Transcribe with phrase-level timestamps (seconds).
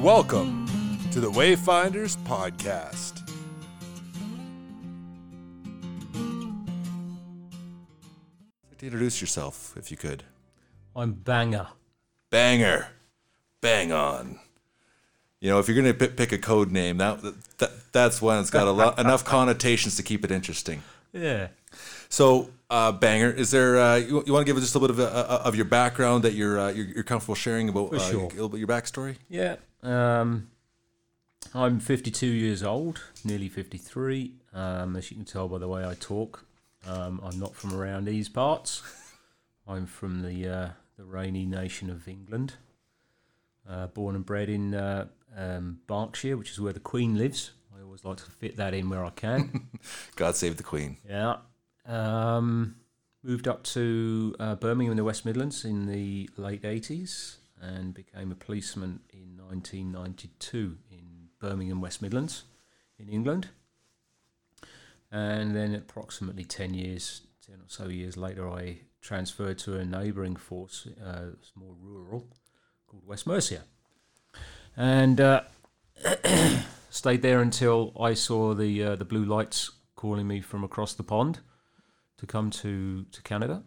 [0.00, 0.66] and welcome
[1.12, 3.22] to the Wayfinders Podcast.
[8.78, 10.24] To introduce yourself, if you could.
[10.96, 11.68] I'm banger.
[12.30, 12.88] Banger.
[13.60, 14.38] Bang on.
[15.40, 17.20] You know, if you're going to pick a code name, that,
[17.58, 20.82] that that's one that's got a lot, enough connotations to keep it interesting.
[21.12, 21.48] Yeah.
[22.08, 23.78] So, uh, banger, is there?
[23.78, 25.64] Uh, you, you want to give us just a little bit of, uh, of your
[25.66, 28.48] background that you're, uh, you're you're comfortable sharing about For uh, sure.
[28.48, 29.16] bit your backstory?
[29.28, 29.56] Yeah.
[29.82, 30.48] Um,
[31.54, 34.34] I'm 52 years old, nearly 53.
[34.52, 36.44] Um, as you can tell by the way I talk,
[36.86, 38.82] um, I'm not from around these parts.
[39.68, 42.54] I'm from the uh, the rainy nation of England.
[43.68, 47.52] Uh, born and bred in uh, um, Berkshire, which is where the Queen lives.
[47.76, 49.68] I always like to fit that in where I can.
[50.16, 50.96] God save the Queen.
[51.08, 51.36] Yeah.
[51.86, 52.76] Um,
[53.22, 58.32] moved up to uh, Birmingham in the West Midlands in the late 80s and became
[58.32, 62.44] a policeman in 1992 in Birmingham, West Midlands
[62.98, 63.48] in England.
[65.12, 70.36] And then approximately 10 years, 10 or so years later, I transferred to a neighbouring
[70.36, 72.28] force, uh, more rural,
[72.86, 73.62] called West Mercia.
[74.76, 75.42] And uh,
[76.90, 81.02] stayed there until I saw the uh, the blue lights calling me from across the
[81.02, 81.40] pond
[82.18, 83.62] to come to to Canada.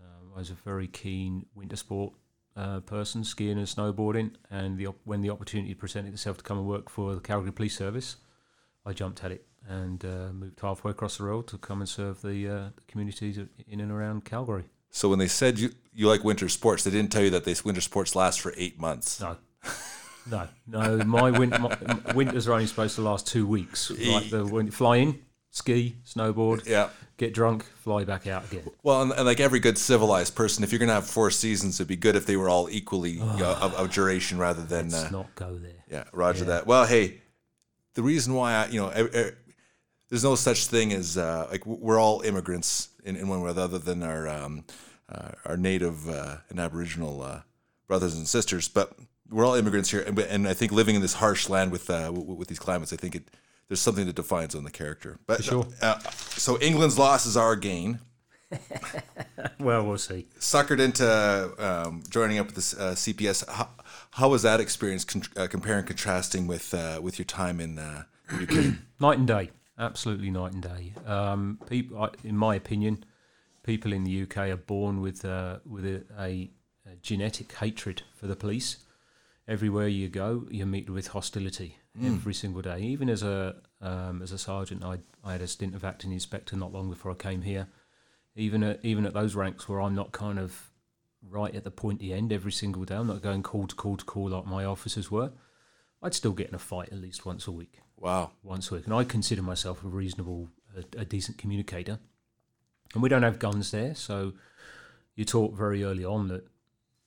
[0.00, 2.14] Um, I was a very keen winter sport
[2.58, 6.58] uh, person, skiing and snowboarding, and the op- when the opportunity presented itself to come
[6.58, 8.16] and work for the Calgary Police Service,
[8.84, 12.20] I jumped at it and uh, moved halfway across the road to come and serve
[12.22, 14.64] the, uh, the communities in and around Calgary.
[14.90, 17.64] So when they said you you like winter sports, they didn't tell you that these
[17.64, 19.20] winter sports last for eight months.
[19.20, 19.36] No.
[20.30, 20.98] No, no.
[21.04, 21.76] My, win- my
[22.14, 23.90] winters are only supposed to last two weeks.
[24.12, 25.18] Like the when fly in,
[25.50, 26.88] ski, snowboard, Yeah.
[27.18, 28.62] Get drunk, fly back out again.
[28.82, 31.88] Well, and, and like every good civilized person, if you're gonna have four seasons, it'd
[31.88, 35.34] be good if they were all equally uh, of, of duration rather than uh, not
[35.34, 35.84] go there.
[35.90, 36.04] yeah.
[36.12, 36.66] Roger that.
[36.66, 37.20] Well, hey,
[37.94, 38.90] the reason why I you know
[40.08, 43.78] there's no such thing as uh, like we're all immigrants in, in one way other
[43.78, 44.64] than our um,
[45.08, 47.40] uh, our native uh, and Aboriginal uh,
[47.86, 48.92] brothers and sisters, but
[49.30, 52.06] we're all immigrants here, and, and I think living in this harsh land with uh,
[52.06, 53.28] w- with these climates, I think it
[53.68, 55.18] there's something that defines on the character.
[55.26, 55.66] But sure.
[55.82, 58.00] uh, so England's loss is our gain.
[59.60, 60.26] Well, we'll see.
[60.38, 61.04] suckered into
[61.58, 63.48] um, joining up with this uh, CPS.
[63.48, 63.68] How,
[64.12, 68.04] how was that experience con- uh, comparing contrasting with uh, with your time in uh,
[68.30, 68.74] the UK?
[69.00, 70.92] Night and day, absolutely night and day.
[71.06, 73.04] Um, people, in my opinion,
[73.64, 76.50] people in the UK are born with uh, with a, a,
[76.86, 78.76] a genetic hatred for the police.
[79.48, 82.80] Everywhere you go, you're met with hostility every single day.
[82.80, 86.54] Even as a um, as a sergeant, I I had a stint of acting inspector
[86.54, 87.66] not long before I came here.
[88.36, 90.70] Even at even at those ranks where I'm not kind of
[91.26, 94.04] right at the pointy end every single day, I'm not going call to call to
[94.04, 95.32] call like my officers were.
[96.02, 98.30] I'd still get in a fight at least once a week wow.
[98.42, 101.98] once a week, and I consider myself a reasonable, a, a decent communicator.
[102.94, 104.32] And we don't have guns there, so
[105.14, 106.46] you're taught very early on that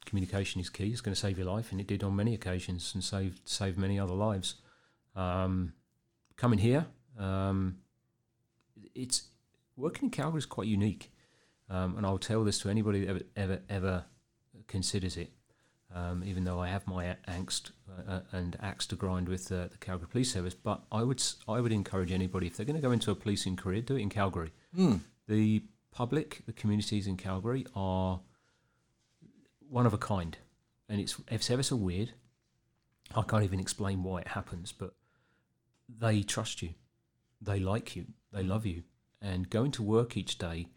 [0.05, 0.89] communication is key.
[0.89, 3.77] It's going to save your life, and it did on many occasions, and saved saved
[3.77, 4.55] many other lives.
[5.15, 5.73] Um,
[6.37, 6.85] coming here,
[7.17, 7.77] um,
[8.95, 9.29] it's
[9.75, 11.11] working in Calgary is quite unique,
[11.69, 14.05] um, and I'll tell this to anybody that ever ever ever
[14.67, 15.31] considers it
[15.93, 19.67] um, even though I have my angst uh, uh, and axe to grind with uh,
[19.67, 20.53] the Calgary Police Service.
[20.53, 23.55] But I would I would encourage anybody if they're going to go into a policing
[23.57, 24.51] career, do it in Calgary.
[25.27, 28.21] The public, the communities in Calgary are
[29.71, 30.37] one of a kind,
[30.89, 32.11] and it's it's ever so weird.
[33.15, 34.93] I can't even explain why it happens, but
[35.87, 36.73] they trust you,
[37.41, 38.83] they like you, they love you,
[39.21, 40.67] and going to work each day,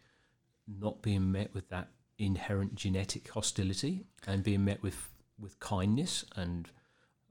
[0.67, 6.69] not being met with that inherent genetic hostility and being met with with kindness and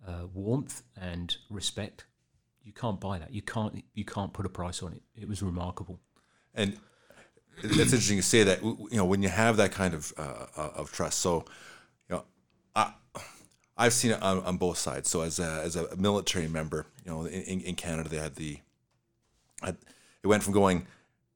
[0.06, 2.04] uh, warmth and respect.
[2.62, 3.32] You can't buy that.
[3.32, 3.82] You can't.
[3.94, 5.02] You can't put a price on it.
[5.14, 5.98] It was remarkable.
[6.54, 6.78] And
[7.62, 10.70] it's interesting to say that you know when you have that kind of uh, uh,
[10.76, 11.20] of trust.
[11.20, 11.44] So
[12.08, 12.24] you know,
[12.74, 12.92] I
[13.76, 15.08] I've seen it on, on both sides.
[15.08, 18.58] So as a, as a military member, you know, in, in Canada they had the
[19.62, 20.86] it went from going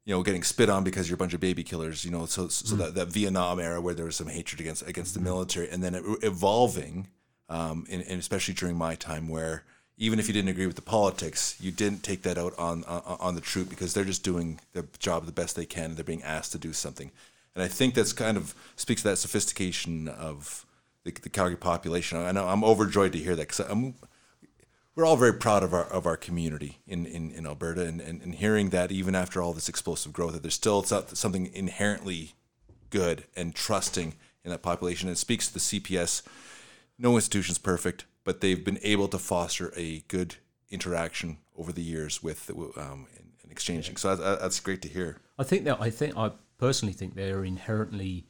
[0.05, 2.49] you know getting spit on because you're a bunch of baby killers you know so
[2.49, 5.85] so that, that Vietnam era where there was some hatred against against the military and
[5.85, 7.09] then it, evolving
[7.49, 9.65] um, and, and especially during my time where
[9.99, 13.03] even if you didn't agree with the politics you didn't take that out on on,
[13.21, 16.23] on the troop because they're just doing their job the best they can they're being
[16.23, 17.11] asked to do something
[17.55, 20.65] and I think that's kind of speaks to that sophistication of
[21.05, 23.95] the, the Calgary population I know I'm overjoyed to hear that because I'm
[24.95, 28.21] we're all very proud of our of our community in, in, in Alberta and, and,
[28.23, 32.35] and hearing that even after all this explosive growth that there's still something inherently
[32.91, 35.09] good and trusting in that population.
[35.09, 36.23] It speaks to the CPS.
[36.99, 40.35] No institution's perfect, but they've been able to foster a good
[40.71, 43.97] interaction over the years with um, and, and exchanging.
[43.97, 45.17] So that, that's great to hear.
[45.39, 48.27] I think that I think I personally think they're inherently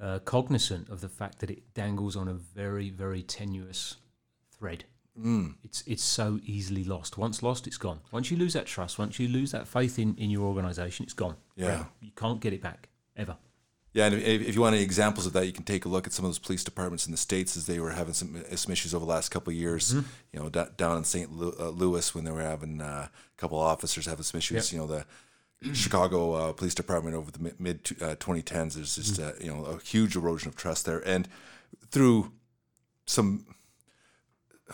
[0.00, 3.96] uh, cognizant of the fact that it dangles on a very very tenuous
[4.50, 4.84] thread.
[5.20, 5.56] Mm.
[5.62, 7.18] It's it's so easily lost.
[7.18, 8.00] Once lost, it's gone.
[8.10, 11.12] Once you lose that trust, once you lose that faith in, in your organisation, it's
[11.12, 11.36] gone.
[11.54, 11.66] Yeah.
[11.66, 11.88] Forever.
[12.00, 13.36] you can't get it back ever.
[13.98, 16.06] Yeah, and if, if you want any examples of that, you can take a look
[16.06, 18.54] at some of those police departments in the states as they were having some uh,
[18.54, 19.92] some issues over the last couple of years.
[19.92, 20.06] Mm-hmm.
[20.32, 21.32] You know, da- down in St.
[21.32, 24.72] Lu- uh, Louis when they were having uh, a couple of officers having some issues.
[24.72, 24.72] Yep.
[24.72, 25.04] You know, the
[25.74, 27.84] Chicago uh, Police Department over the mid
[28.20, 28.76] twenty tens.
[28.76, 29.28] There's just Mm-hmm.
[29.28, 31.26] uh, you know a huge erosion of trust there, and
[31.90, 32.30] through
[33.06, 33.46] some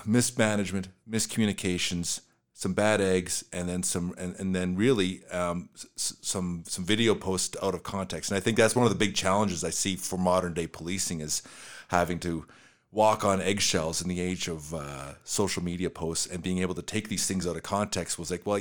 [0.05, 2.20] mismanagement, miscommunications,
[2.56, 7.15] some bad eggs, and then some, and, and then really um, s- some some video
[7.15, 8.31] posts out of context.
[8.31, 11.21] And I think that's one of the big challenges I see for modern day policing
[11.21, 11.43] is
[11.89, 12.47] having to
[12.93, 16.83] walk on eggshells in the age of uh, social media posts and being able to
[16.83, 18.61] take these things out of context was like, well,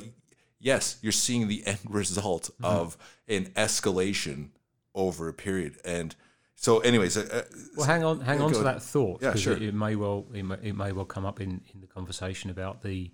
[0.60, 2.98] yes, you're seeing the end result of
[3.28, 4.50] an escalation
[4.96, 5.78] over a period.
[5.86, 6.16] And
[6.56, 7.42] so, anyways, uh, uh,
[7.78, 9.22] Well, hang on, hang on to that thought.
[9.22, 9.54] Yeah, sure.
[9.54, 12.50] It, it may well, it may, it may well come up in, in the conversation
[12.50, 13.12] about the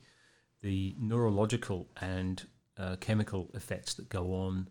[0.62, 2.46] the neurological and
[2.78, 4.70] uh, chemical effects that go on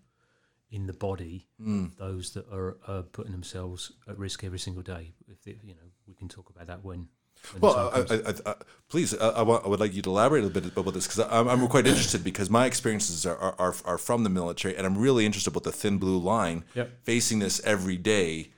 [0.71, 1.47] in the body.
[1.61, 1.97] Mm.
[1.97, 5.13] Those that are, are putting themselves at risk every single day.
[5.27, 7.09] If it, you know, we can talk about that when.
[7.53, 8.15] when Well, I.
[8.15, 8.55] I, I,
[8.89, 11.67] please, want, I would like you to elaborate a bit about this because I'm, I'm
[11.69, 15.25] quite interested because my experiences are, are, are, are from the military and I'm really
[15.25, 16.91] interested about the thin blue line Yep.
[17.03, 18.51] facing this every day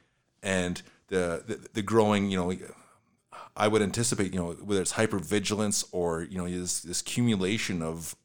[0.43, 2.53] and the, the, the growing, you know,
[3.61, 8.17] I would anticipate, you know, whether it's hypervigilance or, you know, this, this accumulation of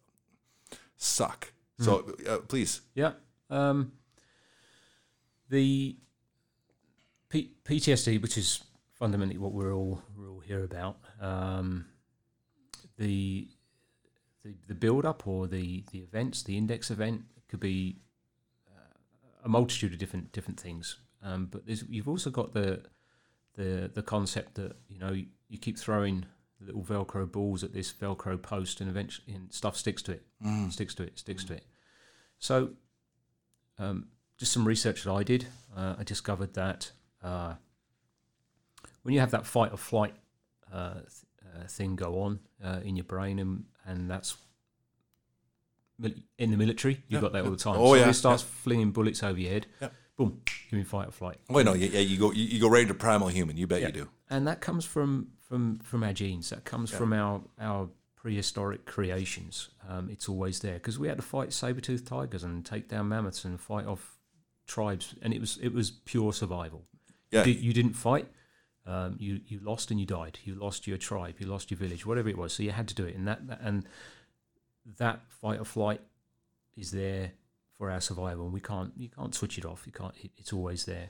[0.95, 1.51] suck.
[1.77, 2.79] So uh, please.
[2.93, 3.11] Yeah.
[3.49, 3.91] Um,
[5.49, 5.97] the
[7.27, 11.85] P- PTSD, which is fundamentally what we're all we're all here about, um,
[12.97, 13.49] the
[14.45, 17.97] the the build up or the the events, the index event could be
[18.69, 18.95] uh,
[19.43, 20.97] a multitude of different different things.
[21.21, 22.83] Um, but there's, you've also got the
[23.55, 26.25] the the concept that you know you, you keep throwing
[26.61, 30.23] little Velcro balls at this Velcro post, and eventually and stuff sticks to it,
[30.69, 31.63] sticks to it, sticks to it.
[32.39, 32.71] So,
[33.77, 34.07] um,
[34.37, 36.91] just some research that I did, uh, I discovered that
[37.23, 37.53] uh,
[39.03, 40.13] when you have that fight or flight
[40.73, 41.05] uh, th-
[41.63, 44.35] uh, thing go on uh, in your brain, and, and that's
[45.99, 47.75] mil- in the military, you've Yeah, got that all the time.
[47.77, 49.67] Oh, so yeah, it starts flinging bullets over your head.
[49.81, 49.89] Yeah.
[50.17, 51.37] Boom, you're in fight or flight.
[51.49, 53.57] Wait, no, yeah, yeah, you go, you, go right into primal human.
[53.57, 53.87] You bet Yeah.
[53.87, 54.09] you do.
[54.29, 56.49] and that comes from from from our genes.
[56.51, 59.69] That comes from our our prehistoric creations.
[59.87, 63.43] Um, it's always there because we had to fight saber-toothed tigers and take down mammoths
[63.45, 64.17] and fight off
[64.67, 66.85] tribes, and it was it was pure survival.
[67.31, 67.43] Yeah.
[67.43, 68.27] You, you didn't fight.
[68.87, 70.39] Um, you you lost and you died.
[70.45, 71.35] You lost your tribe.
[71.39, 72.05] You lost your village.
[72.05, 72.53] Whatever it was.
[72.53, 73.85] So you had to do it, and that, that and
[74.97, 76.01] that fight or flight
[76.77, 77.31] is there
[77.77, 78.45] for our survival.
[78.45, 79.83] And we can't you can't switch it off.
[79.85, 80.13] You can't.
[80.23, 81.09] It, it's always there.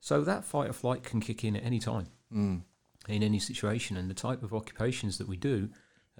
[0.00, 2.62] So that fight or flight can kick in at any time Mm.
[3.08, 5.68] in any situation and the type of occupations that we do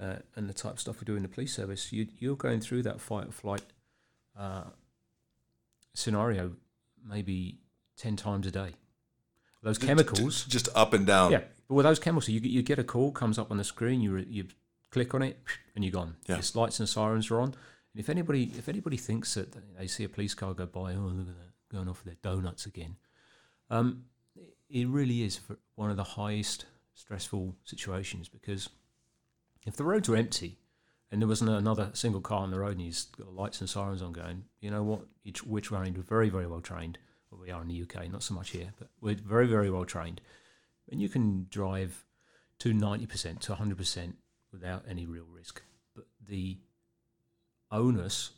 [0.01, 2.61] uh, and the type of stuff we do in the police service, you, you're going
[2.61, 3.63] through that fight or flight
[4.39, 4.65] uh,
[5.95, 6.53] scenario
[7.07, 7.59] maybe
[7.97, 8.75] 10 times a day.
[9.63, 11.33] Those chemicals, Just up and down.
[11.33, 13.65] yeah, but with those chemicals, you, get- you get a call, comes up on the
[13.65, 14.47] screen, you you
[14.91, 15.39] click on it,
[15.75, 16.17] and you're gone.
[16.27, 16.37] Yeah.
[16.37, 17.55] Your lights and sirens are on.
[17.95, 21.13] And if anybody if anybody thinks that they see a police car go by, oh,
[21.13, 22.97] look at that, going off their donuts again,
[23.71, 24.05] um,
[24.69, 25.41] it really is
[25.77, 28.69] one of the highest stressful situations because
[29.67, 30.59] if the roads are empty
[31.11, 34.03] and there wasn't another single car on the road and you've got lights and sirens
[34.03, 35.03] on going, you know what?
[35.47, 36.99] We're trained, we're very, very well trained.
[37.31, 39.85] Well, we are in the UK, not so much here, but we're very, very well
[39.85, 40.21] trained.
[40.91, 42.05] And you can drive
[42.61, 44.13] to 90% to 100%
[44.53, 45.63] without any real risk.
[45.95, 46.59] But the
[47.75, 48.31] onus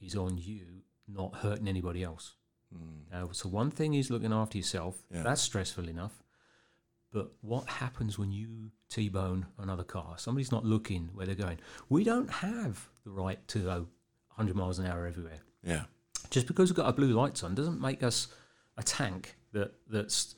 [0.00, 2.34] is on you not hurting anybody else.
[2.72, 3.10] Hmm.
[3.12, 5.02] Now, so one thing is looking after yourself.
[5.12, 5.22] Yeah.
[5.22, 6.22] That's stressful enough.
[7.12, 10.14] But what happens when you T-bone another car?
[10.18, 11.58] Somebody's not looking where they're going.
[11.88, 13.86] We don't have the right to go
[14.34, 15.40] 100 miles an hour everywhere.
[15.62, 15.84] Yeah.
[16.30, 18.28] Just because we've got our blue lights on doesn't make us
[18.76, 20.34] a tank that that's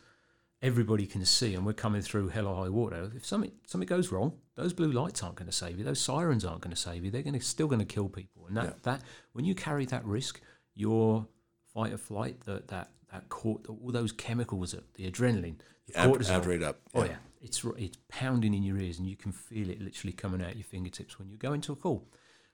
[0.63, 3.11] everybody can see and we're coming through hell or high water.
[3.15, 5.85] If something something goes wrong, those blue lights aren't going to save you.
[5.85, 7.11] Those sirens aren't going to save you.
[7.11, 8.47] They're going to still going to kill people.
[8.47, 8.73] And that, Yeah.
[8.83, 10.41] that when you carry that risk,
[10.75, 11.27] your
[11.75, 16.31] fight or flight, that that that cort, all those chemicals, the adrenaline, the Amp, cortisol,
[16.31, 16.81] amp right up.
[16.95, 20.43] Oh yeah, it's it's pounding in your ears, and you can feel it literally coming
[20.43, 22.09] out your fingertips when you go into a call.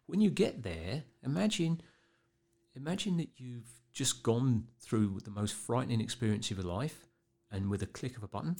[0.06, 1.80] When you get there, imagine
[2.74, 7.06] imagine that you've just gone through the most frightening experience of your life,
[7.52, 8.56] and with a click of a button,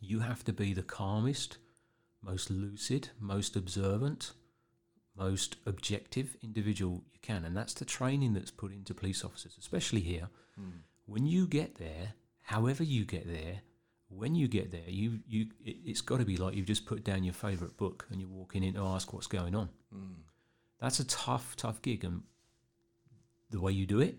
[0.00, 1.56] you have to be the calmest,
[2.22, 4.32] most lucid, most observant,
[5.16, 7.44] most objective individual you can.
[7.44, 10.28] And that's the training that's put into police officers, especially here.
[10.56, 10.70] Hmm.
[11.06, 13.62] When you get there, however you get there,
[14.08, 17.02] when you get there, you, you it, it's got to be like you've just put
[17.02, 19.70] down your favourite book and you're walking in to ask what's going on.
[19.92, 20.20] Hmm.
[20.80, 22.04] That's a tough, tough gig.
[22.04, 22.22] And
[23.50, 24.18] the way you do it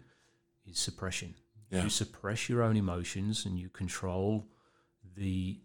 [0.66, 1.36] is suppression.
[1.74, 1.84] Yeah.
[1.84, 4.48] You suppress your own emotions and you control
[5.16, 5.60] the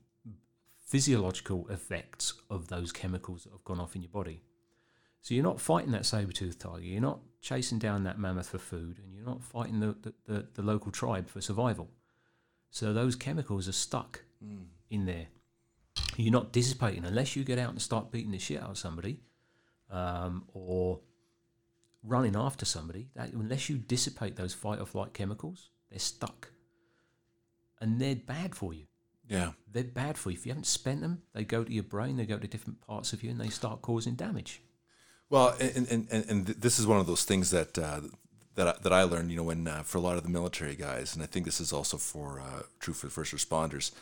[0.78, 4.42] physiological effects of those chemicals that have gone off in your body.
[5.20, 6.84] So you're not fighting that saber-toothed tiger.
[6.84, 10.46] You're not chasing down that mammoth for food, and you're not fighting the, the, the,
[10.54, 11.90] the local tribe for survival.
[12.70, 14.22] So those chemicals are stuck
[14.90, 15.26] in there.
[16.16, 19.20] You're not dissipating unless you get out and start beating the shit out of somebody,
[19.90, 21.00] um, or
[22.02, 23.08] running after somebody.
[23.14, 26.50] That unless you dissipate those fight or flight chemicals, they're stuck,
[27.80, 28.86] and they're bad for you
[29.28, 29.52] Yeah.
[29.70, 30.36] they're bad for you.
[30.36, 33.12] If you haven't spent them, they go to your brain, they go to different parts
[33.12, 34.62] of you, and they start causing damage.
[35.30, 38.00] Well, and and, and, and this is one of those things that uh,
[38.54, 40.74] that I, that I learned, you know, when uh, for a lot of the military
[40.74, 43.92] guys, and I think this is also for uh, true for first responders.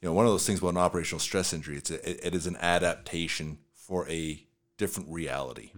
[0.00, 2.34] You know, one of those things about an operational stress injury, it's a, it, it
[2.34, 4.42] is an adaptation for a
[4.78, 5.72] different reality.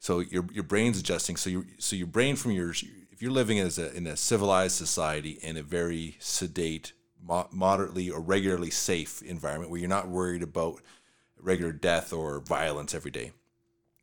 [0.00, 1.36] So your your brain's adjusting.
[1.36, 2.72] So your so your brain from your
[3.20, 8.08] if you're living as a, in a civilized society in a very sedate, mo- moderately
[8.08, 10.80] or regularly safe environment where you're not worried about
[11.38, 13.32] regular death or violence every day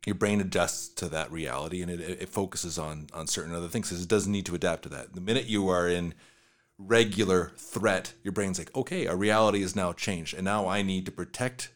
[0.06, 3.88] your brain adjusts to that reality and it, it focuses on on certain other things
[3.88, 5.14] because it doesn't need to adapt to that.
[5.14, 6.14] The minute you are in
[6.78, 11.04] regular threat, your brain's like, okay, our reality is now changed, and now I need
[11.06, 11.72] to protect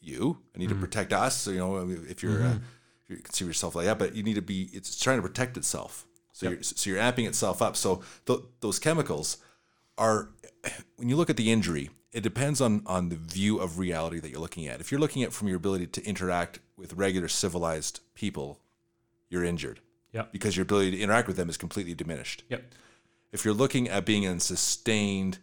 [0.00, 0.38] you.
[0.54, 1.36] I need to protect us.
[1.36, 2.58] So, you know, if you're uh,
[3.02, 4.68] if you consider yourself like that, but you need to be.
[4.72, 6.06] It's trying to protect itself.
[6.40, 7.76] So you're so you're amping itself up.
[7.76, 9.36] So th- those chemicals
[9.98, 10.30] are
[10.96, 14.30] when you look at the injury, it depends on on the view of reality that
[14.30, 14.80] you're looking at.
[14.80, 18.58] If you're looking at from your ability to interact with regular civilized people,
[19.28, 19.80] you're injured
[20.12, 20.32] Yep.
[20.32, 22.42] because your ability to interact with them is completely diminished.
[22.48, 22.64] Yep.
[23.32, 25.38] If you're looking at being in sustained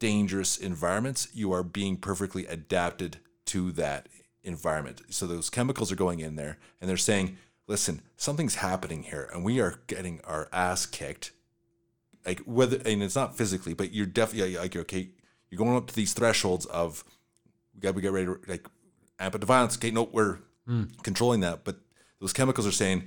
[0.00, 4.08] dangerous environments, you are being perfectly adapted to that
[4.42, 5.00] environment.
[5.08, 9.44] So those chemicals are going in there and they're saying, "Listen, something's happening here and
[9.44, 11.32] we are getting our ass kicked."
[12.26, 15.10] Like whether and it's not physically, but you're definitely like okay,
[15.50, 17.04] you're going up to these thresholds of
[17.74, 18.66] we got to get ready to like
[19.18, 19.76] amp it to violence.
[19.76, 20.84] Okay, no, we're hmm.
[21.02, 21.76] controlling that, but
[22.20, 23.04] those chemicals are saying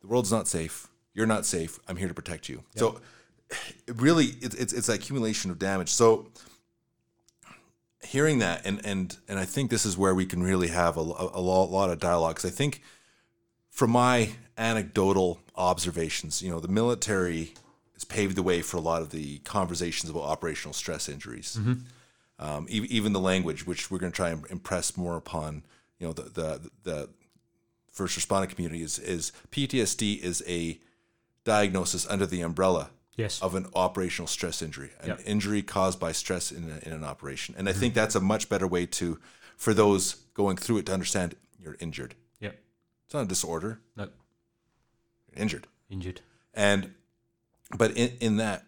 [0.00, 0.88] the world's not safe.
[1.14, 1.78] You're not safe.
[1.88, 2.62] I'm here to protect you.
[2.76, 3.00] So,
[3.86, 5.90] it really, it's it's it's accumulation of damage.
[5.90, 6.30] So,
[8.02, 11.00] hearing that, and and and I think this is where we can really have a,
[11.00, 12.36] a, a lot, lot of dialogue.
[12.36, 12.82] Because I think,
[13.80, 17.54] from my anecdotal observations, you know, the military
[17.94, 21.58] has paved the way for a lot of the conversations about operational stress injuries.
[22.38, 25.62] Um, e- even the language, which we're going to try and impress more upon,
[25.98, 27.08] you know, the the the
[27.90, 30.78] first responder community is is PTSD is a
[31.44, 33.40] diagnosis under the umbrella Yes.
[33.42, 35.20] of an operational stress injury, an Yep.
[35.24, 37.54] injury caused by stress in, a, in an operation.
[37.56, 39.18] And I think that's a much better way to,
[39.56, 42.14] for those going through it, to understand you're injured.
[43.10, 43.80] It's not a disorder.
[43.96, 44.04] No.
[45.32, 45.66] You're injured.
[45.88, 46.20] Injured.
[46.54, 46.94] And,
[47.76, 48.66] but in, in that,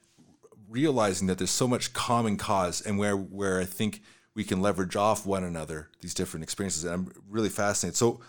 [0.68, 4.02] realizing that there's so much common cause and where, where I think
[4.34, 6.82] we can leverage off one another, these different experiences.
[6.82, 7.96] And I'm really fascinated.
[7.96, 8.20] So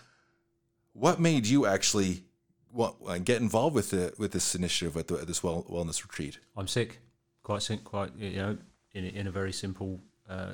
[0.92, 2.22] what made you actually
[2.70, 6.00] what, uh, get involved with the, with this initiative at, the, at this well, wellness
[6.04, 6.38] retreat?
[6.56, 7.00] I'm sick.
[7.42, 7.82] Quite sick.
[7.82, 8.58] Quite you know,
[8.92, 10.52] in a, in a very simple uh,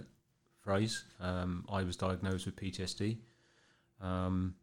[0.62, 3.18] phrase, um, I was diagnosed with PTSD
[4.00, 4.54] um,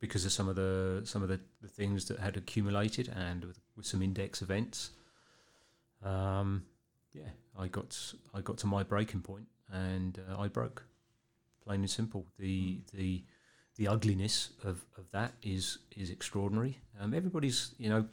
[0.00, 3.60] because of some of the some of the, the things that had accumulated and with,
[3.76, 4.90] with some index events.
[6.04, 6.64] Um,
[7.12, 10.84] yeah, I got I got to my breaking point and uh, I broke.
[11.64, 12.26] Plain and simple.
[12.38, 13.24] The the
[13.76, 16.78] the ugliness of, of that is is extraordinary.
[17.00, 18.06] Um, everybody's you know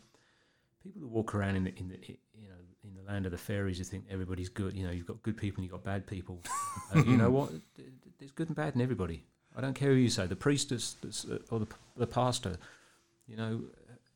[0.82, 1.98] people that walk around in the in the
[2.34, 4.74] you know in the land of the fairies, you think everybody's good.
[4.74, 6.42] You know, you've got good people and you've got bad people.
[6.96, 7.52] uh, you know what?
[8.20, 9.24] There's good and bad in everybody.
[9.56, 10.96] I don't care who you say, the priestess
[11.50, 12.56] or the, the pastor.
[13.28, 13.62] You know,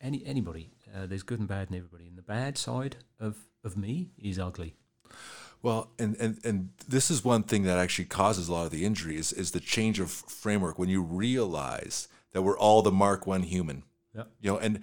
[0.00, 0.70] any anybody.
[0.94, 2.06] Uh, there's good and bad in everybody.
[2.06, 4.74] And the bad side of of me is ugly.
[5.62, 8.84] Well, and, and and this is one thing that actually causes a lot of the
[8.84, 13.26] injury is, is the change of framework when you realize that we're all the Mark
[13.26, 13.82] One human.
[14.14, 14.24] Yeah.
[14.40, 14.80] You know, and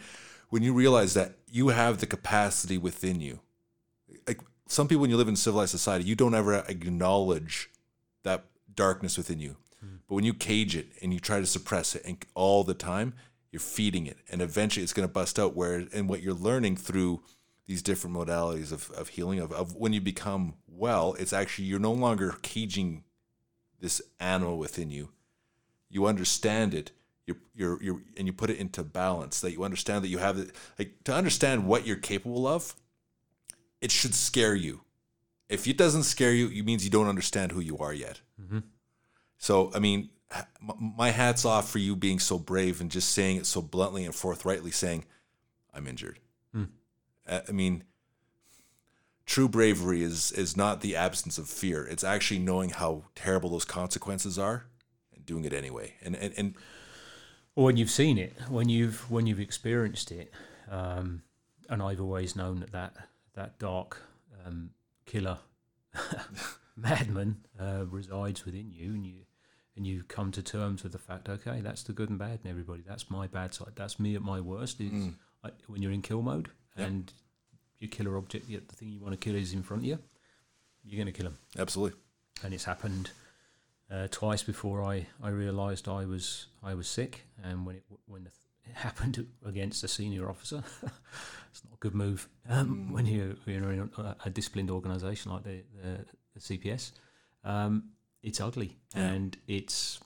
[0.49, 3.39] when you realize that you have the capacity within you,
[4.27, 7.69] like some people when you live in civilized society, you don't ever acknowledge
[8.23, 9.55] that darkness within you.
[10.07, 13.13] But when you cage it and you try to suppress it and all the time,
[13.51, 15.55] you're feeding it, and eventually it's going to bust out.
[15.55, 17.21] Where and what you're learning through
[17.67, 21.79] these different modalities of, of healing of, of when you become well, it's actually you're
[21.79, 23.03] no longer caging
[23.79, 25.09] this animal within you.
[25.89, 26.91] You understand it.
[27.25, 29.41] You're, you're, you're, and you put it into balance.
[29.41, 30.51] That you understand that you have it.
[30.77, 32.75] Like to understand what you're capable of,
[33.81, 34.81] it should scare you.
[35.47, 38.21] If it doesn't scare you, it means you don't understand who you are yet.
[38.41, 38.59] Mm-hmm.
[39.37, 40.09] So, I mean,
[40.79, 44.13] my hat's off for you being so brave and just saying it so bluntly and
[44.13, 45.05] forthrightly, saying,
[45.73, 46.19] "I'm injured."
[47.27, 47.83] Uh, I mean,
[49.25, 51.85] true bravery is is not the absence of fear.
[51.85, 54.65] It's actually knowing how terrible those consequences are
[55.13, 55.95] and doing it anyway.
[56.01, 56.55] And and, and
[57.55, 60.31] when you've seen it, when you've when you've experienced it,
[60.69, 61.23] um,
[61.69, 62.95] and I've always known that that,
[63.33, 64.01] that dark
[64.45, 64.71] um,
[65.05, 65.39] killer
[66.75, 69.24] madman uh, resides within you, and you
[69.75, 72.49] and you come to terms with the fact, okay, that's the good and bad in
[72.49, 72.81] everybody.
[72.87, 73.73] That's my bad side.
[73.75, 74.79] That's me at my worst.
[74.81, 74.91] Is
[75.43, 76.87] I, when you're in kill mode Yep.
[76.87, 77.13] and
[77.79, 79.99] your killer object, the the thing you want to kill is in front of you,
[80.83, 81.99] you're going to kill him absolutely,
[82.43, 83.11] and it's happened
[83.91, 88.25] uh, twice before I, I realised I was I was sick, and when it when
[88.25, 88.33] it
[88.73, 90.63] happened against a senior officer,
[91.51, 92.27] it's not a good move.
[92.49, 96.91] Um, When you you're in a, a disciplined organisation like the, the, the CPS,
[97.43, 97.91] um,
[98.25, 99.07] it's ugly Yeah.
[99.13, 99.99] and it's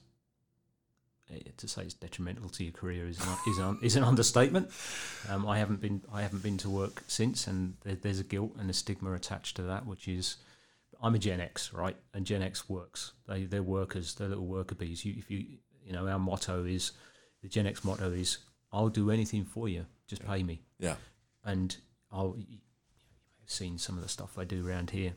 [1.32, 4.70] eh, to say it's detrimental to your career is an, is is an understatement.
[5.30, 8.54] Um, I haven't been I haven't been to work since, and there, there's a guilt
[8.60, 10.38] and a stigma attached to that, which is
[11.02, 11.96] I'm a Gen X, right?
[12.14, 13.14] And Gen X works.
[13.28, 14.16] They they're workers.
[14.16, 15.06] They're little worker bees.
[15.06, 15.46] You, if you
[15.86, 16.92] you know our motto is
[17.42, 18.40] the Gen X motto is
[18.72, 20.62] I'll do anything for you, just pay me.
[20.78, 20.96] yeah,
[21.44, 21.76] And
[22.12, 25.14] I'll you, you may have seen some of the stuff I do around here.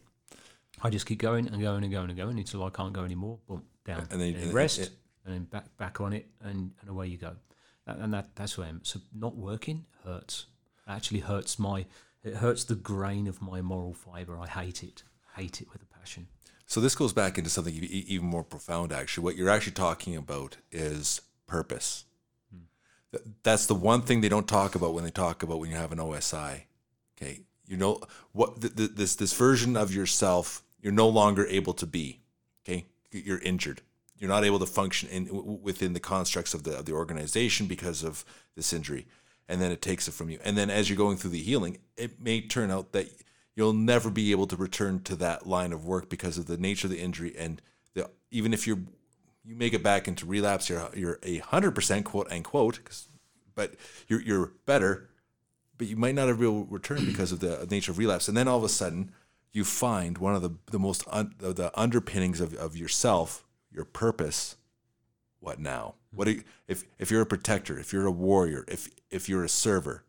[0.80, 3.38] I just keep going and going and going and going until I can't go anymore.
[3.46, 4.06] Boom, down.
[4.10, 4.92] And then- then and- rest, it-
[5.24, 7.36] and then back back on it, and, and away you go.
[7.86, 8.80] And that that's where I'm.
[8.84, 10.46] So not working hurts.
[10.86, 11.86] It actually hurts my.
[12.24, 14.38] It hurts the grain of my moral fiber.
[14.38, 15.02] I hate it.
[15.36, 16.28] Hate it with a passion.
[16.66, 18.92] So this goes back into something even more profound.
[18.92, 22.04] Actually, what you're actually talking about is purpose.
[22.52, 22.62] Hmm.
[23.12, 25.76] Th- That's the one thing they don't talk about when they talk about when you
[25.76, 26.62] have an OSI.
[27.16, 28.00] Okay, you know
[28.32, 32.20] what th- th- this this version of yourself you're no longer able to be.
[32.66, 33.80] Okay, you're injured.
[34.18, 38.04] You're not able to function in within the constructs of the of the organization because
[38.04, 39.06] of this injury,
[39.48, 40.38] and then it takes it from you.
[40.44, 43.08] And then as you're going through the healing, it may turn out that
[43.54, 46.86] you'll never be able to return to that line of work because of the nature
[46.86, 47.60] of the injury and
[47.94, 48.80] the, even if you're
[49.44, 52.80] you make it back into relapse you're you're a hundred percent quote unquote
[53.54, 53.74] but
[54.08, 55.10] you're you're better
[55.76, 58.48] but you might not have real return because of the nature of relapse and then
[58.48, 59.12] all of a sudden
[59.52, 63.84] you find one of the the most un, the the underpinnings of, of yourself your
[63.84, 64.56] purpose
[65.40, 65.94] what now?
[66.14, 69.48] What you, if if you're a protector if you're a warrior if if you're a
[69.48, 70.04] server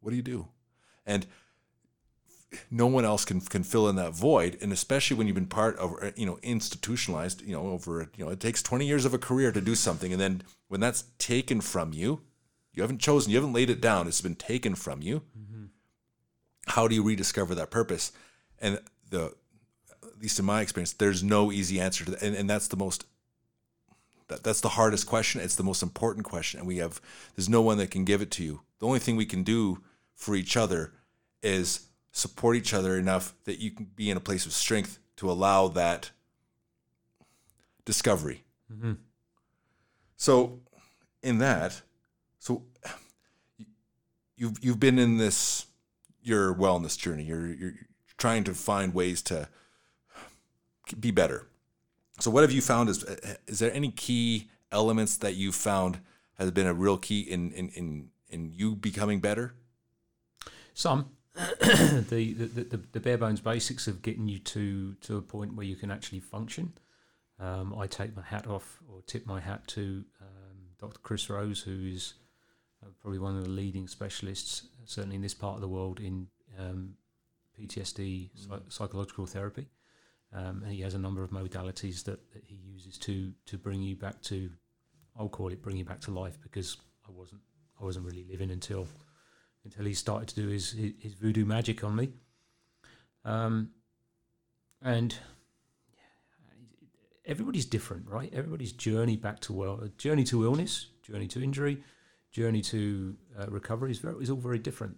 [0.00, 0.48] what do you do?
[1.06, 1.26] And
[2.70, 5.76] no one else can can fill in that void and especially when you've been part
[5.78, 9.14] of uh, you know institutionalized you know over you know it takes 20 years of
[9.14, 12.20] a career to do something and then when that's taken from you
[12.74, 15.22] you haven't chosen you haven't laid it down it's been taken from you
[16.70, 18.12] how do you rediscover that purpose?
[18.60, 18.80] And
[19.10, 19.34] the
[20.02, 22.22] at least in my experience there's no easy answer to that.
[22.22, 23.06] And, and that's the most
[24.28, 25.40] that, that's the hardest question.
[25.40, 26.60] It's the most important question.
[26.60, 27.00] And we have
[27.36, 28.60] there's no one that can give it to you.
[28.78, 29.82] The only thing we can do
[30.14, 30.92] for each other
[31.42, 35.30] is support each other enough that you can be in a place of strength to
[35.30, 36.10] allow that
[37.84, 38.44] discovery.
[38.72, 38.92] Mm-hmm.
[40.16, 40.60] So,
[41.22, 41.80] in that,
[42.38, 42.62] so
[44.36, 45.66] you've you've been in this
[46.22, 47.24] your wellness journey.
[47.24, 47.74] You're you're
[48.18, 49.48] trying to find ways to
[50.98, 51.46] be better.
[52.20, 52.88] So, what have you found?
[52.88, 53.04] Is
[53.46, 56.00] is there any key elements that you found
[56.38, 59.54] has been a real key in in in, in you becoming better?
[60.74, 65.54] Some the, the, the the bare bones basics of getting you to to a point
[65.54, 66.72] where you can actually function.
[67.38, 70.98] Um, I take my hat off or tip my hat to um, Dr.
[71.02, 72.14] Chris Rose, who is
[73.00, 76.26] probably one of the leading specialists, certainly in this part of the world, in
[76.58, 76.94] um,
[77.58, 79.66] PTSD psy- psychological therapy.
[80.32, 83.82] Um, and he has a number of modalities that, that he uses to to bring
[83.82, 84.50] you back to,
[85.18, 87.40] I'll call it bring you back to life because I wasn't
[87.80, 88.86] I wasn't really living until
[89.64, 92.10] until he started to do his his, his voodoo magic on me.
[93.24, 93.70] Um,
[94.82, 95.14] and
[97.26, 98.32] everybody's different, right?
[98.32, 101.82] Everybody's journey back to well, journey to illness, journey to injury,
[102.30, 104.96] journey to uh, recovery is very is all very different.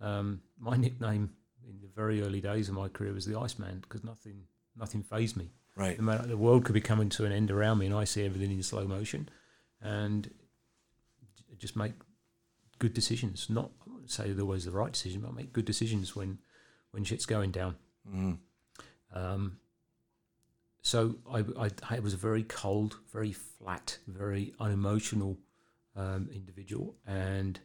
[0.00, 1.30] Um, my nickname
[1.68, 4.44] in the very early days of my career was the Iceman because nothing
[4.76, 5.50] nothing phased me.
[5.74, 6.00] Right.
[6.00, 8.50] No the world could be coming to an end around me, and I see everything
[8.50, 9.28] in slow motion,
[9.80, 10.30] and
[11.58, 11.92] just make
[12.78, 13.48] good decisions.
[13.48, 16.38] Not I wouldn't say they're always the right decision, but make good decisions when
[16.92, 17.76] when shit's going down.
[18.10, 18.38] Mm.
[19.12, 19.58] Um,
[20.82, 25.36] so I, I, I was a very cold, very flat, very unemotional
[25.96, 27.58] um, individual, and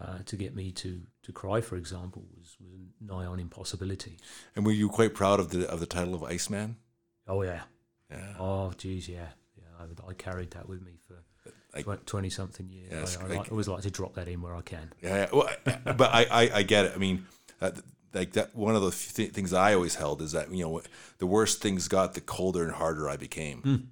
[0.00, 4.18] uh, to get me to, to cry, for example, was, was nigh on impossibility.
[4.56, 6.76] And were you quite proud of the of the title of Iceman?
[7.28, 7.62] Oh yeah,
[8.10, 8.34] Yeah.
[8.38, 9.86] oh geez, yeah, yeah.
[10.06, 11.22] I, I carried that with me for
[12.06, 12.92] twenty something years.
[12.92, 14.92] It's I, I like- like, always like to drop that in where I can.
[15.02, 15.28] Yeah, yeah.
[15.32, 15.48] Well,
[15.96, 16.92] but I, I, I get it.
[16.94, 17.26] I mean,
[17.60, 17.70] uh,
[18.14, 18.54] like that.
[18.56, 20.82] One of the th- things I always held is that you know,
[21.18, 23.88] the worse things got, the colder and harder I became.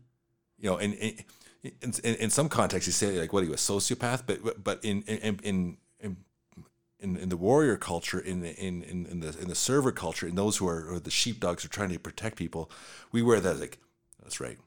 [0.59, 1.25] You know, and, and
[1.63, 4.85] in, in, in some contexts, you say like, "What are you, a sociopath?" But but
[4.85, 6.17] in in in in,
[6.99, 10.35] in, in the warrior culture, in in in, in the in the server culture, in
[10.37, 12.71] those who are or the sheepdogs who are trying to protect people,
[13.13, 13.79] we wear that like,
[14.23, 14.59] that's right.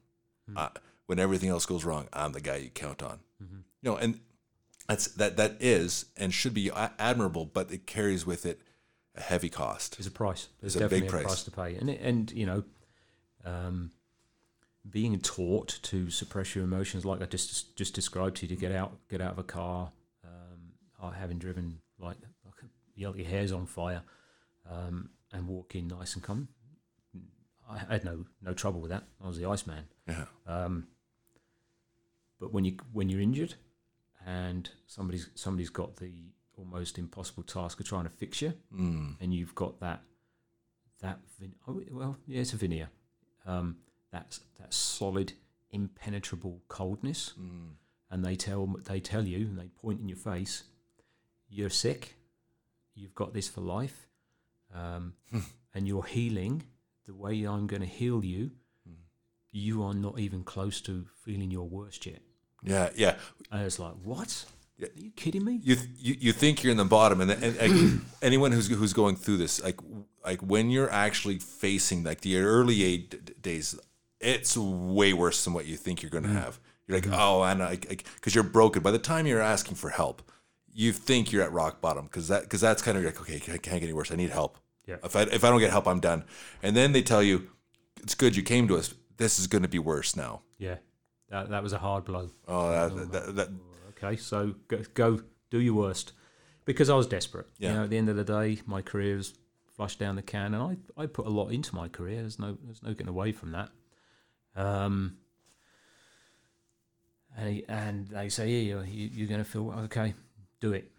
[0.56, 0.69] Uh,
[1.06, 3.19] when everything else goes wrong, I'm the guy you count on.
[3.39, 4.19] You know, and
[4.88, 8.62] that's that that is and should be a- admirable, but it carries with it
[9.15, 9.97] a heavy cost.
[9.97, 10.47] There's a price.
[10.62, 11.23] There's There's a big definitely a price.
[11.23, 12.63] price to pay, and and you know,
[13.45, 13.91] um,
[14.89, 18.71] being taught to suppress your emotions, like I just just described to you, to get
[18.71, 19.91] out get out of a car,
[20.23, 22.55] um, having driven like, like
[22.95, 24.01] your your hair's on fire,
[24.69, 26.47] um, and walk in nice and calm.
[27.69, 29.03] I had no no trouble with that.
[29.23, 29.85] I was the Iceman.
[30.07, 30.87] Yeah, Um,
[32.39, 33.55] but when you when you're injured,
[34.25, 36.11] and somebody's somebody's got the
[36.57, 39.15] almost impossible task of trying to fix you, mm.
[39.21, 40.01] and you've got that
[41.01, 42.89] that vin- oh, well yeah it's a veneer
[43.45, 43.75] um,
[44.13, 45.34] that's that solid
[45.71, 47.34] impenetrable coldness.
[47.38, 47.76] Mm.
[48.10, 50.63] and they tell they tell you and they point in your face
[51.49, 52.15] you're sick.
[52.95, 54.08] You've got this for life.
[54.73, 55.13] Um,
[55.76, 56.63] and you're healing.
[57.06, 58.52] The way I'm going to heal you
[59.54, 62.21] you are not even close to feeling your worst yet.
[62.63, 63.15] Yeah, yeah.
[63.52, 64.45] and it's like what?
[64.82, 65.60] Are you kidding me?
[65.63, 68.93] You, th- you you think you're in the bottom, and, and, and anyone who's who's
[68.93, 69.80] going through this, like
[70.26, 73.80] like when you're actually facing like the early aid days,
[74.23, 76.41] it's way worse than what you think you're going to mm.
[76.41, 76.59] have.
[76.88, 77.19] You're like, mm-hmm.
[77.19, 78.81] oh, and I because you're broken.
[78.81, 80.21] By the time you're asking for help,
[80.73, 83.57] you think you're at rock bottom because that because that's kind of like, okay, I
[83.57, 84.12] can't get any worse.
[84.12, 84.57] I need help.
[84.86, 84.97] Yeah.
[85.03, 86.25] If I if I don't get help, I'm done.
[86.62, 87.49] And then they tell you,
[88.01, 88.93] it's good you came to us.
[89.17, 90.41] This is going to be worse now.
[90.57, 90.77] yeah
[91.33, 93.49] that, that was a hard blow Oh, that, that, that,
[93.89, 96.13] Okay, so go, go do your worst,
[96.65, 97.47] because I was desperate.
[97.57, 97.69] Yeah.
[97.69, 99.33] You know, at the end of the day, my career was
[99.75, 102.21] flushed down the can, and I, I put a lot into my career.
[102.21, 103.69] There's no there's no getting away from that.
[104.55, 105.17] Um,
[107.37, 110.13] and he, and they say, yeah, you're, you, you're going to feel okay,
[110.59, 110.91] do it,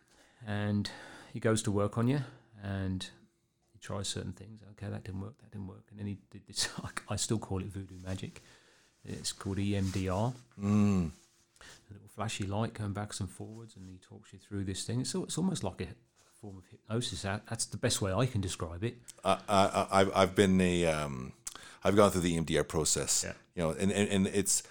[0.46, 0.90] and
[1.32, 2.20] he goes to work on you,
[2.62, 3.06] and
[3.72, 4.60] he tries certain things.
[4.72, 6.68] Okay, that didn't work, that didn't work, and then he did this.
[7.08, 8.42] I still call it voodoo magic.
[9.04, 14.32] It's called EMDR mm, a little flashy light going backwards and forwards, and he talks
[14.32, 15.02] you through this thing.
[15.02, 15.88] It's, it's almost like a
[16.40, 17.22] form of hypnosis.
[17.22, 18.96] That, that's the best way I can describe it.
[19.24, 20.86] I, I, I've I've been the.
[20.86, 21.32] um,
[21.84, 23.24] I've gone through the EMDR process.
[23.26, 23.32] Yeah.
[23.54, 24.62] You know, and, and, and it's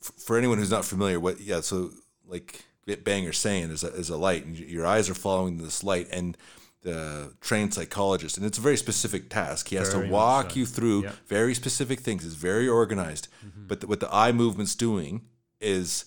[0.00, 1.20] for anyone who's not familiar.
[1.20, 1.90] What yeah, so
[2.26, 2.64] like
[3.04, 6.36] Banger's saying is a, is a light, and your eyes are following this light, and
[6.82, 9.68] the trained psychologist, and it's a very specific task.
[9.68, 10.56] He has Very to walk so.
[10.60, 11.12] you through Yeah.
[11.26, 12.24] very specific things.
[12.24, 15.22] It's very organized, but the, what the eye movement's doing
[15.60, 16.04] is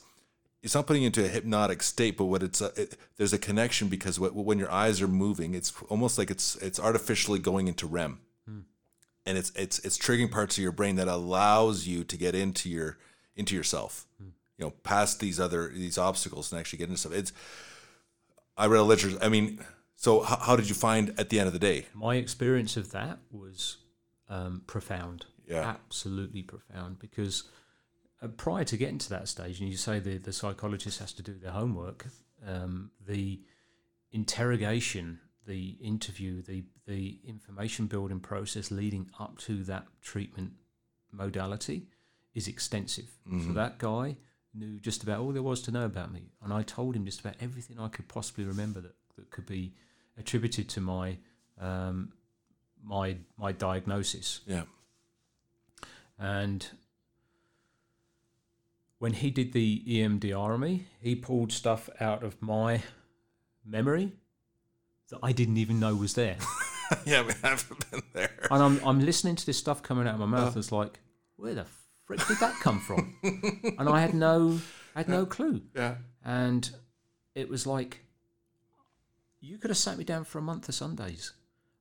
[0.63, 3.37] it's not putting you into a hypnotic state, but what it's uh, it, there's a
[3.37, 7.67] connection because what, when your eyes are moving, it's almost like it's it's artificially going
[7.67, 8.19] into REM,
[9.25, 12.69] and it's it's it's triggering parts of your brain that allows you to get into
[12.69, 12.97] your
[13.35, 17.13] into yourself, you know, past these other these obstacles and actually get into stuff.
[17.13, 17.33] It's
[18.57, 19.17] I read a literature.
[19.21, 19.63] I mean,
[19.95, 21.87] so how, how did you find at the end of the day?
[21.93, 23.77] My experience of that was
[24.29, 25.25] um, profound.
[25.47, 25.61] Yeah.
[25.61, 26.99] Absolutely profound.
[26.99, 27.43] Because
[28.21, 31.23] uh, prior to getting to that stage, and you say the, the psychologist has to
[31.23, 32.07] do their homework,
[32.47, 33.41] um, the
[34.11, 40.53] interrogation, the interview, the, the information building process leading up to that treatment
[41.11, 41.87] modality
[42.33, 43.09] is extensive.
[43.47, 44.17] So that guy
[44.53, 47.19] knew just about all there was to know about me, and I told him just
[47.19, 49.73] about everything I could possibly remember that, that could be
[50.17, 51.17] attributed to my
[51.59, 52.13] um,
[52.83, 54.41] my my diagnosis.
[54.45, 54.63] Yeah,
[56.19, 56.65] And
[58.99, 62.83] when he did the EMDR on me, he pulled stuff out of my
[63.65, 64.13] memory
[65.11, 66.37] that I didn't even know was there.
[67.05, 68.31] yeah, we haven't been there.
[68.49, 70.57] and I'm I'm listening to this stuff coming out of my mouth.
[70.57, 70.99] It's like,
[71.37, 71.65] where the
[72.05, 73.15] frick did that come from?
[73.79, 74.59] and I had no
[74.95, 75.61] I had no clue.
[75.75, 75.95] Yeah,
[76.25, 76.69] And
[77.35, 78.01] it was like,
[79.39, 81.33] you could have sat me down for a month of Sundays,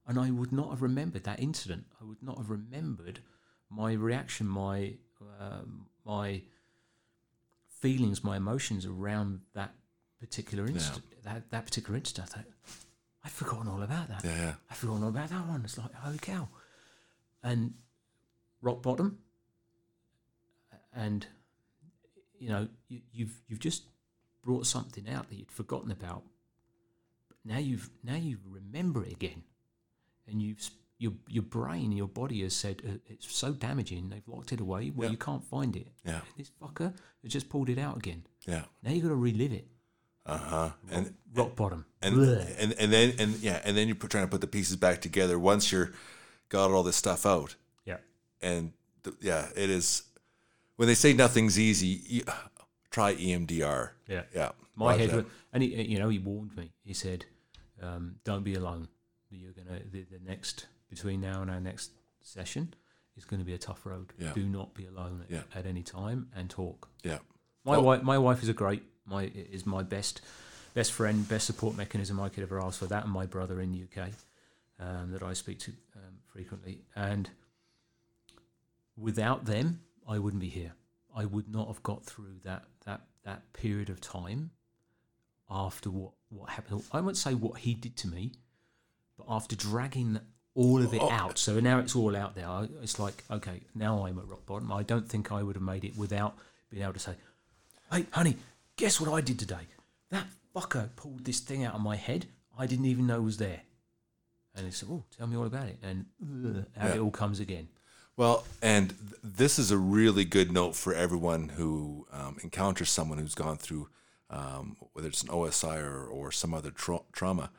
[0.07, 1.87] and I would not have remembered that incident.
[2.01, 3.21] I would not have remembered
[3.69, 4.95] my reaction, my
[5.41, 6.43] um, my
[7.69, 9.75] feelings, my emotions around that
[10.21, 11.05] particular incident.
[11.25, 12.29] That that particular incident.
[12.31, 12.45] I thought,
[13.25, 14.25] I'd forgotten all about that.
[14.25, 14.55] yeah, yeah.
[14.71, 15.63] I've forgotten all about that one.
[15.65, 16.49] It's like, holy cow.
[17.43, 17.75] and
[18.63, 19.19] rock bottom,
[20.95, 21.27] and
[22.39, 23.85] you know you, you've you've just
[24.43, 26.23] brought something out that you'd forgotten about.
[27.29, 29.43] But now you've now you remember it again,
[30.27, 34.09] and you've your your brain, your body has said uh, it's so damaging.
[34.11, 35.13] They've locked it away where Yeah.
[35.13, 35.89] you can't find it.
[36.05, 36.15] Yeah.
[36.17, 38.25] And this fucker has just pulled it out again.
[38.47, 38.65] Yeah.
[38.83, 39.67] Now you've got to relive it.
[40.31, 40.71] Uh huh.
[40.91, 41.85] And Rock bottom.
[42.03, 42.15] and
[42.59, 45.39] and and then and yeah, and then you're trying to put the pieces back together
[45.39, 45.93] once you're
[46.49, 47.57] got all this stuff out.
[47.85, 47.99] yeah.
[48.43, 48.73] And
[49.05, 50.03] th- yeah, it is.
[50.77, 52.23] When they say nothing's easy, you,
[52.91, 53.91] try EMDR.
[54.09, 54.23] Yeah.
[54.35, 54.51] Yeah.
[54.75, 56.73] My head, wa- and he, you know, he warned me.
[56.83, 57.27] He said,
[57.83, 58.89] um, "Don't be alone.
[59.31, 61.91] You're gonna the, the next between now and our next
[62.23, 62.75] session
[63.17, 64.13] is going to be a tough road.
[64.19, 64.33] Yeah.
[64.33, 65.43] Do not be alone at, Yeah.
[65.55, 66.89] at any time and talk.
[67.05, 67.19] Yeah.
[67.65, 67.83] My Oh.
[67.83, 70.21] wife, my wife is a great, my is my best,
[70.75, 72.87] best friend, best support mechanism I could ever ask for.
[72.87, 74.09] That and my brother in the UK,
[74.79, 76.81] um, that I speak to um, frequently.
[76.97, 77.29] And
[78.97, 80.73] without them, I wouldn't be here.
[81.15, 84.51] I would not have got through that that that period of time
[85.51, 86.85] after what what happened.
[86.93, 88.33] I won't say what he did to me,
[89.17, 90.21] but after dragging
[90.55, 91.11] all of it Oh.
[91.11, 91.39] out.
[91.39, 92.69] So now it's all out there.
[92.83, 94.73] It's like okay, now I'm at rock bottom.
[94.73, 96.37] I don't think I would have made it without
[96.71, 97.15] being able to say,
[97.91, 98.37] "Hey, honey,
[98.81, 99.67] guess what I did today?
[100.11, 102.27] That fucker pulled this thing out of my head.
[102.59, 103.61] I didn't even know was there."
[104.55, 106.95] And he said, "Oh, tell me all about it." And ugh, out Yeah.
[106.97, 107.69] it all comes again.
[108.17, 113.19] Well, and th- this is a really good note for everyone who um, encounters someone
[113.19, 113.89] who's gone through,
[114.31, 117.51] um, whether it's an OSI or, or some other tra- trauma.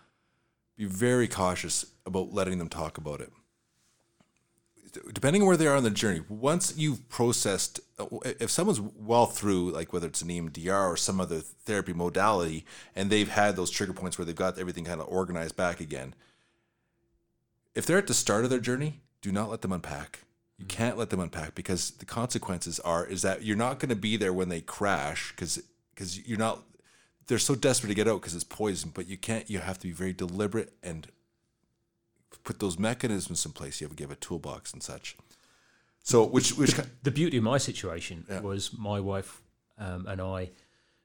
[0.78, 3.32] Be very cautious about letting them talk about it.
[5.14, 7.80] Depending on where they are on the journey, once you've processed,
[8.24, 13.10] if someone's well through, like whether it's an EMDR or some other therapy modality, and
[13.10, 16.14] they've had those trigger points where they've got everything kind of organized back again,
[17.74, 20.20] if they're at the start of their journey, do not let them unpack.
[20.58, 20.78] You mm-hmm.
[20.78, 24.18] can't let them unpack because the consequences are is that you're not going to be
[24.18, 25.62] there when they crash because
[25.94, 26.64] because you're not.
[27.28, 29.50] They're so desperate to get out because it's poison, but you can't.
[29.50, 31.08] You have to be very deliberate and
[32.44, 33.82] put those mechanisms in place.
[33.82, 35.16] You have to give a toolbox and such.
[36.04, 38.40] So which which ki- the beauty of my situation Yeah.
[38.42, 39.42] was my wife
[39.78, 40.50] um, and I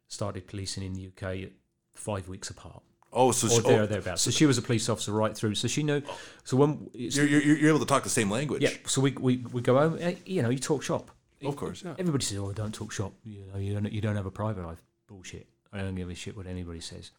[0.08, 1.50] started policing in the UK
[1.94, 4.22] five weeks apart, oh so she, there oh, thereabouts.
[4.22, 5.54] So she was a police officer right through.
[5.56, 6.02] So she knew.
[6.44, 8.62] So when you're, you're you're able to talk the same language.
[8.62, 9.98] yeah, so we, we we go home.
[10.00, 11.10] eh, You know, you talk shop.
[11.44, 11.94] Of course, yeah.
[11.98, 14.64] Everybody says, "Oh, don't talk shop." You know, you don't you don't have a private
[14.64, 14.82] life.
[15.06, 15.46] Bullshit.
[15.72, 17.10] I don't give a shit what anybody says.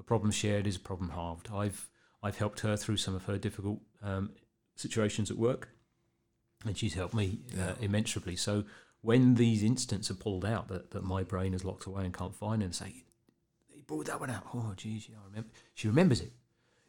[0.00, 1.48] A problem shared is a problem halved.
[1.52, 1.88] I've
[2.26, 4.30] I've helped her through some of her difficult um,
[4.74, 5.68] situations at work,
[6.64, 8.34] and she's helped me uh, immeasurably.
[8.36, 8.64] So
[9.00, 12.34] when these instances are pulled out that, that my brain is locked away and can't
[12.34, 13.04] find, and say,
[13.68, 15.50] "He pulled that one out." Oh, geez, yeah, I remember.
[15.74, 16.32] She remembers it.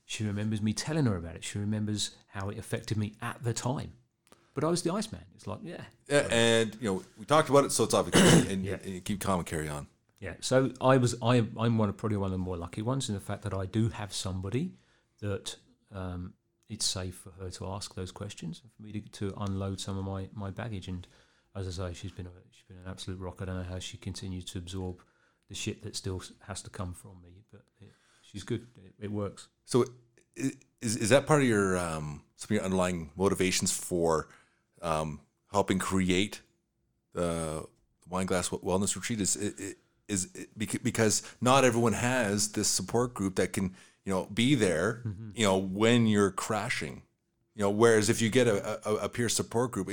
[0.06, 1.44] She remembers me telling her about it.
[1.44, 3.92] She remembers how it affected me at the time.
[4.56, 5.22] But I was the Iceman.
[5.36, 8.66] It's like, yeah, Yeah, and you know we talked about it, so it's obvious, and,
[8.66, 8.78] Yeah.
[8.84, 9.86] and you keep calm and carry on.
[10.20, 13.08] Yeah, so I was I I'm one of probably one of the more lucky ones
[13.10, 14.72] in the fact that I do have somebody
[15.22, 15.56] that
[15.94, 16.34] um,
[16.70, 19.98] it's safe for her to ask those questions and for me to, to unload some
[19.98, 20.88] of my, my baggage.
[20.88, 21.08] And
[21.56, 23.40] as I say, she's been a, she's been an absolute rock.
[23.42, 25.02] I don't know how she continues to absorb
[25.50, 28.68] the shit that still has to come from me, but it, she's good.
[28.84, 29.48] It, it works.
[29.66, 29.86] So,
[30.36, 34.28] is is that part of your um, some of your underlying motivations for
[34.82, 36.42] um, helping create
[37.14, 37.66] the
[38.10, 39.22] wine glass wellness retreat?
[39.22, 39.76] Is is,
[40.08, 43.74] is it, because not everyone has this support group that can
[44.08, 45.32] you know be there mm-hmm.
[45.36, 47.02] you know when you're crashing.
[47.56, 49.88] You know, whereas if you get a, a, a peer support group,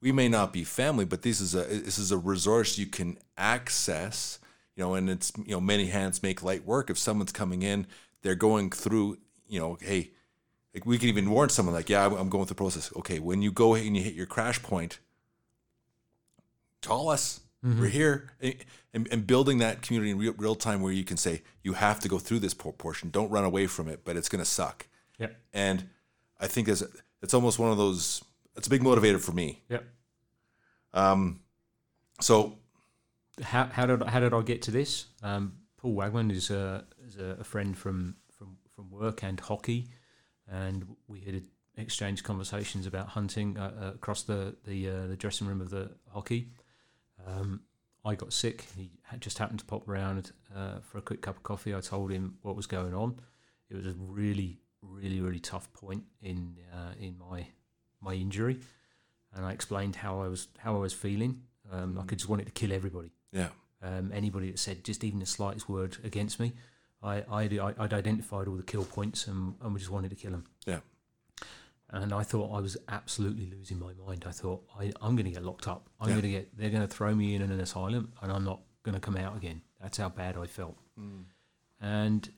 [0.00, 3.16] we may not be family, but this is a this is a resource you can
[3.38, 4.38] access.
[4.76, 6.90] You know, and it's you know many hands make light work.
[6.90, 7.86] If someone's coming in,
[8.22, 9.18] they're going through.
[9.46, 10.10] You know, hey,
[10.74, 12.92] like we can even warn someone like, yeah, I'm, I'm going through the process.
[12.96, 14.98] Okay, when you go and you hit your crash point,
[16.82, 17.40] call us.
[17.62, 18.54] We're here, and,
[18.94, 21.98] and, and building that community in real, real time where you can say you have
[22.00, 23.10] to go through this portion.
[23.10, 24.86] Don't run away from it, but it's going to suck.
[25.18, 25.36] Yep.
[25.52, 25.88] And
[26.38, 26.84] I think there's
[27.20, 28.22] it's almost one of those.
[28.56, 29.62] It's a big motivator for me.
[29.68, 29.84] Yep.
[30.94, 31.40] Um,
[32.20, 32.58] so
[33.42, 35.06] how, how did how did I get to this?
[35.22, 39.88] Um, Paul Wagman is a is a, a friend from, from from work and hockey,
[40.48, 41.42] and we had
[41.76, 45.90] exchanged conversations about hunting uh, uh, across the the uh, the dressing room of the
[46.12, 46.50] hockey.
[47.26, 47.60] Um,
[48.04, 48.64] I got sick.
[48.76, 51.74] He just happened to pop around uh, for a quick cup of coffee.
[51.74, 53.20] I told him what was going on.
[53.70, 57.46] It was a really, really, really tough point in uh, in my
[58.00, 58.60] my injury,
[59.34, 61.42] and I explained how I was how I was feeling.
[61.70, 63.10] Um, like I just wanted to kill everybody.
[63.30, 63.48] yeah,
[63.82, 66.54] Um, anybody that said just even the slightest word against me,
[67.02, 70.30] I, I'd, I'd identified all the kill points and, and we just wanted to kill
[70.30, 70.44] them.
[71.90, 74.24] And I thought I was absolutely losing my mind.
[74.26, 75.88] I thought I, I'm going to get locked up.
[76.00, 76.14] I'm Yeah.
[76.14, 76.56] going to get.
[76.58, 79.36] They're going to throw me in an asylum, and I'm not going to come out
[79.36, 79.62] again.
[79.80, 80.76] That's how bad I felt.
[80.98, 81.24] Mm.
[81.80, 82.28] And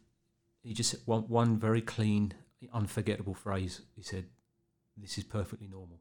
[0.63, 2.33] he just one one very clean,
[2.73, 3.81] unforgettable phrase.
[3.97, 4.27] He said,
[4.97, 6.01] "This is perfectly normal.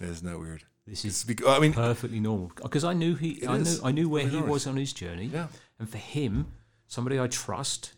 [0.00, 0.64] Isn't that weird?
[0.86, 3.80] This is bec- I mean, perfectly normal." Because I knew he, I is.
[3.80, 5.26] knew, I knew where he was on his journey.
[5.26, 6.46] yeah, And for him,
[6.86, 7.92] somebody I trust,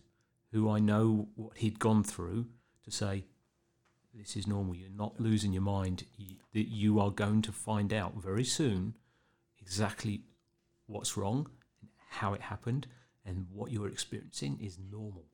[0.51, 2.47] who I know what he'd gone through,
[2.85, 3.25] to say,
[4.15, 4.75] this is normal.
[4.75, 6.05] You're not losing your mind.
[6.17, 8.95] You, that you are going to find out very soon
[9.61, 10.23] exactly
[10.87, 11.49] what's wrong,
[11.81, 12.87] and how it happened,
[13.25, 15.25] and what you're experiencing is normal.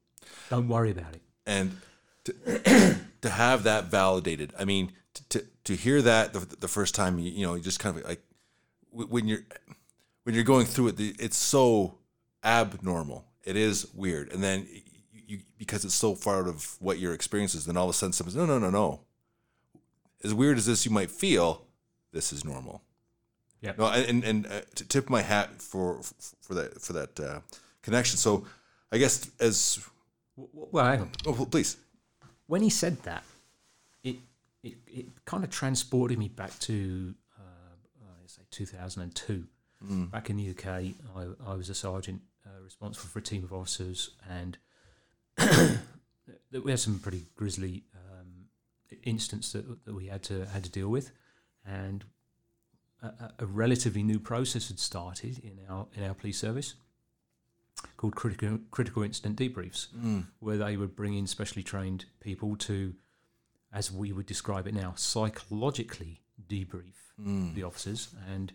[0.51, 1.23] Don't worry about it.
[1.47, 1.77] and
[2.25, 4.53] to, to have that validated.
[4.59, 4.93] I mean,
[5.31, 8.05] to to, hear that the, the first time, you, you know, you just kind of
[8.05, 8.23] like
[8.91, 9.45] when you're
[10.25, 11.99] when you're going through it, it's so
[12.45, 13.27] abnormal.
[13.45, 14.67] It is weird, and then
[15.29, 17.93] you, because it's so far out of what your experience is, then all of a
[17.93, 19.01] sudden someone says, "No, no, no, no."
[20.25, 21.62] As weird as this you might feel,
[22.12, 22.83] this is normal.
[23.61, 23.75] Yeah.
[23.79, 26.01] No, and and uh, to tip my hat for
[26.41, 27.41] for that for that uh,
[27.83, 28.17] connection.
[28.17, 28.47] So,
[28.91, 29.79] I guess as
[30.37, 31.11] Well, hang on.
[31.27, 31.77] oh, please.
[32.47, 33.23] when he said that,
[34.03, 34.17] it
[34.62, 37.43] it, it kind of transported me back to uh,
[38.03, 39.47] uh, say 2002.
[40.11, 43.53] Back in the UK, I, I was a sergeant uh, responsible for a team of
[43.53, 44.59] officers, and
[46.64, 48.46] we had some pretty grisly um,
[49.05, 51.11] incidents that, that we had to had to deal with,
[51.66, 52.05] and
[53.03, 56.74] a, a- relatively new process had started in our in our police service
[57.96, 59.87] called critical critical incident debriefs
[60.40, 62.94] where they would bring in specially trained people to,
[63.72, 66.94] as we would describe it now, psychologically debrief
[67.55, 68.09] the officers.
[68.33, 68.53] And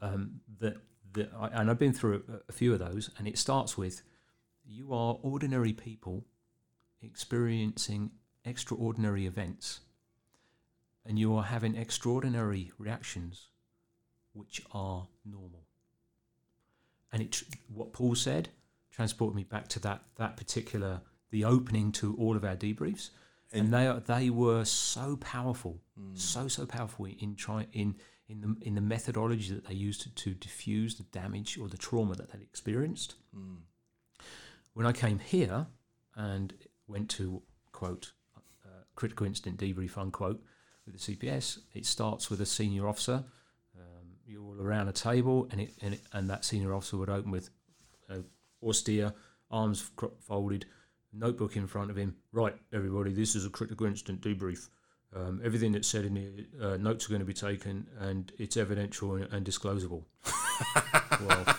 [0.00, 4.02] um, I, and I've been through a, a few of those, and it starts with
[4.66, 6.24] you are ordinary people
[7.02, 8.10] experiencing
[8.44, 9.80] extraordinary events,
[11.04, 13.48] and you are having extraordinary reactions
[14.32, 15.66] which are normal.
[17.12, 18.50] And it what Paul said
[18.90, 21.00] transported me back to that that particular
[21.30, 23.10] the opening to all of our debriefs,
[23.52, 26.14] and, they are, they were so powerful, hmm.
[26.14, 27.96] so so powerful in try in
[28.28, 31.76] in the in the methodology that they used to, to diffuse the damage or the
[31.76, 33.14] trauma that they'd experienced.
[33.34, 33.56] Hmm.
[34.76, 35.68] When I came here
[36.16, 36.52] and
[36.86, 37.40] went to
[37.72, 40.42] quote uh, critical incident debrief unquote
[40.84, 43.24] with the CPS, it starts with a senior officer
[43.74, 47.08] um, you're all around a table, and it, and, it, and that senior officer would
[47.08, 47.48] open with
[48.10, 48.18] uh,
[48.62, 49.14] austere,
[49.50, 50.66] arms folded,
[51.10, 52.14] notebook in front of him.
[52.30, 54.68] Right, everybody, this is a critical incident debrief.
[55.14, 58.58] Um, everything that's said in the uh, notes are going to be taken, and it's
[58.58, 60.04] evidential and, and disclosable.
[61.26, 61.56] well,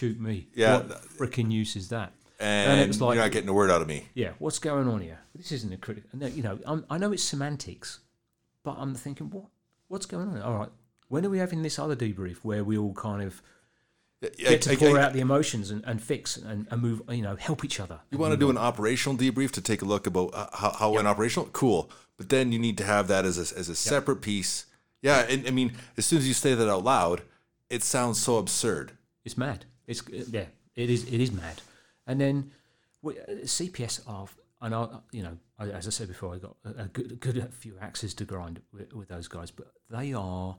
[0.00, 0.48] shoot me.
[0.54, 2.12] Yeah, What freaking use is that?
[2.38, 4.08] And, it was like- you're not getting a word out of me.
[4.14, 5.18] Yeah, what's going on here?
[5.34, 6.08] This isn't a critical.
[6.28, 8.00] You know, I'm, I know it's semantics,
[8.64, 9.44] but I'm thinking, what
[9.88, 10.40] what's going on?
[10.40, 10.68] All right,
[11.08, 13.42] when are we having this other debrief where we all kind of
[14.38, 17.62] get to pour out the emotions and, and fix and, and move, you know, help
[17.62, 18.00] each other?
[18.10, 20.96] You want to do an operational debrief to take a look about uh, how, how
[20.96, 21.50] an operational?
[21.52, 21.90] Cool.
[22.16, 24.64] But then you need to have that as a, as a separate piece.
[25.02, 25.20] Yeah.
[25.28, 27.22] And I mean, as soon as you say that out loud,
[27.68, 28.92] it sounds so absurd.
[29.24, 29.66] It's mad.
[29.90, 31.04] It's yeah, it is.
[31.04, 31.60] It is mad.
[32.06, 32.52] And then
[33.02, 34.26] we, uh, CPS are,
[34.62, 37.52] and I, you know, I, as I said before, I got a, good, a good
[37.52, 40.56] few axes to grind with, with those guys, but they are,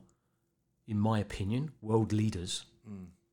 [0.86, 2.66] in my opinion, world leaders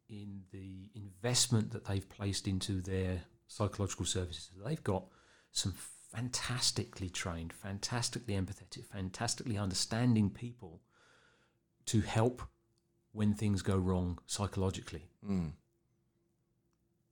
[0.10, 4.52] in the investment that they've placed into their psychological services.
[4.66, 5.06] They've got
[5.52, 5.74] some
[6.14, 10.82] fantastically trained, fantastically empathetic, fantastically understanding people
[11.88, 12.42] to help
[13.12, 15.10] when things go wrong psychologically.
[15.28, 15.52] Mm.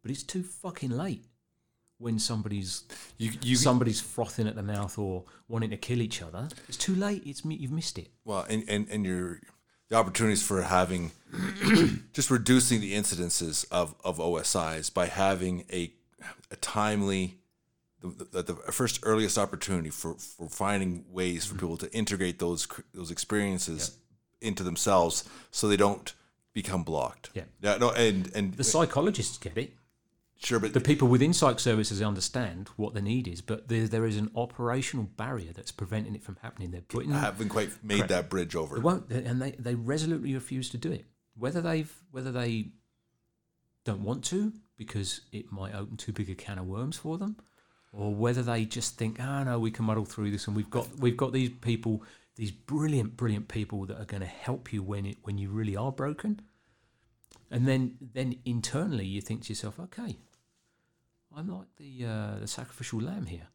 [0.08, 1.26] But it's too fucking late
[1.98, 2.86] when somebody's
[3.18, 6.48] You, you somebody's frothing at the mouth or wanting to kill each other.
[6.70, 7.24] It's too late.
[7.26, 8.08] It's you've missed it.
[8.24, 9.42] well, and, and, and your
[9.90, 11.12] the opportunities for having
[12.14, 15.92] just reducing the incidences of, of OSIs by having a,
[16.52, 17.40] a timely
[18.02, 22.66] the, the, the first earliest opportunity for, for finding ways for people to integrate those
[22.94, 23.98] those experiences
[24.40, 26.14] into themselves so they don't
[26.54, 27.30] become blocked.
[27.34, 27.44] Yeah.
[27.60, 27.76] Yeah.
[27.76, 27.92] No.
[27.92, 29.74] And and The psychologists get it.
[30.38, 34.06] Sure, but The people within psych services understand what the need is, but there, there
[34.06, 36.72] is an operational barrier that's preventing it from happening.
[36.72, 38.10] They're putting I haven't quite made Correct.
[38.10, 38.76] that bridge over.
[38.76, 41.06] They won't, and they, they resolutely refuse to do it.
[41.36, 42.70] Whether they've whether they
[43.86, 47.38] don't want to because it might open too big a can of worms for them,
[47.92, 50.88] or whether they just think, oh no, we can muddle through this, and we've got
[51.00, 52.04] we've got these people,
[52.36, 55.76] these brilliant, brilliant people that are going to help you when it when you really
[55.76, 56.42] are broken.
[57.50, 60.18] And then then internally you think to yourself, okay,
[61.36, 63.48] I'm like the uh, the sacrificial lamb here.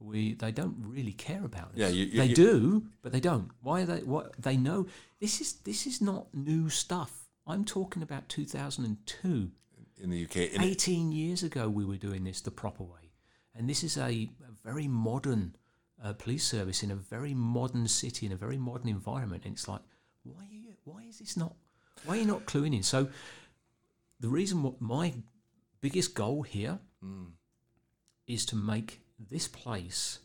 [0.00, 1.76] we they don't really care about us.
[1.76, 3.50] Yeah, you- you- they you- do, but they don't.
[3.62, 4.02] Why are they?
[4.02, 4.86] What they know?
[5.20, 7.28] This is this is not new stuff.
[7.46, 9.50] I'm talking about 2002.
[10.02, 10.36] in the UK.
[10.54, 13.12] And 18 years ago, we were doing this the proper way.
[13.54, 14.10] And this is a,
[14.50, 15.54] a very modern
[16.02, 19.44] uh, police service in a very modern city, in a very modern environment.
[19.44, 19.80] And it's like,
[20.24, 21.54] why, are you, why is this not,
[22.04, 22.82] why are you not cluing in?
[22.82, 23.08] So,
[24.20, 25.14] the reason what my
[25.84, 27.26] biggest goal here mm.
[28.26, 30.20] is to make this place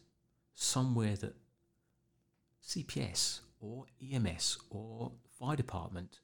[0.53, 1.35] somewhere that
[2.65, 6.21] CPS or EMS or fire department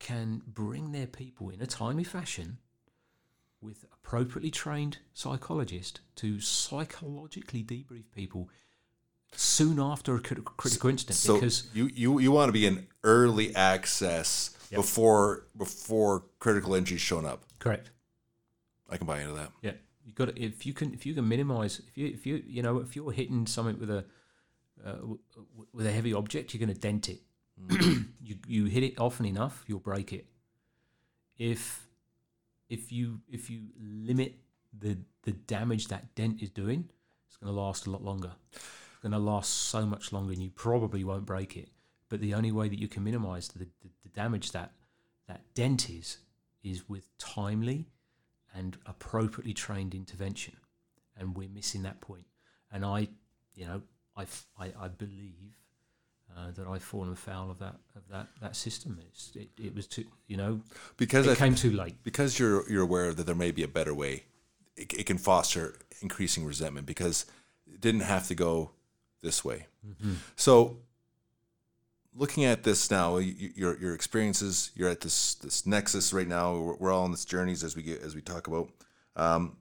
[0.00, 2.58] can bring their people in a timely fashion
[3.60, 8.50] with appropriately trained psychologist to psychologically debrief people
[9.30, 13.54] soon after a critical incident so because you, you you want to be in early
[13.54, 14.80] access Yep.
[14.80, 17.44] before before critical injuries shown up.
[17.60, 17.90] correct
[18.88, 19.50] I can buy into that.
[19.62, 19.72] yeah.
[20.04, 22.62] You got to, if you can if you can minimize if you if you you
[22.62, 24.04] know if you're hitting something with a
[24.84, 27.20] uh, w- w- with a heavy object you're going to dent it.
[28.22, 30.26] You you hit it often enough you'll break it.
[31.38, 31.88] If
[32.68, 34.36] if you if you limit
[34.76, 36.88] the the damage that dent is doing
[37.28, 38.32] it's going to last a lot longer.
[38.52, 41.68] It's going to last so much longer and you probably won't break it.
[42.08, 44.72] But the only way that you can minimize the, the, the damage that
[45.26, 46.18] that dent is
[46.62, 47.86] is with timely
[48.56, 50.56] and appropriately trained intervention
[51.18, 52.26] and we're missing that point.
[52.72, 53.08] and i
[53.54, 53.82] you know
[54.16, 54.26] I
[54.58, 55.52] I believe
[56.34, 58.98] uh, that I've fallen foul of that of that that system.
[59.08, 60.60] It's, it, it was too, you know,
[60.96, 61.96] Because I it came too late.
[62.02, 64.24] because you're you're aware that there may be a better way,
[64.76, 67.26] it, it can foster increasing resentment because
[67.66, 68.70] it didn't have to go
[69.22, 69.66] this way.
[70.36, 70.78] So,
[72.16, 76.56] looking at this now, your your experiences, you're at this this nexus right now.
[76.56, 78.70] We're, we're all on this journeys as we get as we talk about.
[79.14, 79.56] Um,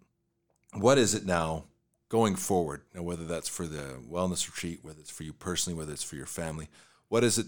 [0.74, 1.66] what is it now
[2.10, 2.82] going forward?
[2.94, 6.16] Now, whether that's for the wellness retreat, whether it's for you personally, whether it's for
[6.16, 6.70] your family,
[7.10, 7.48] what is it?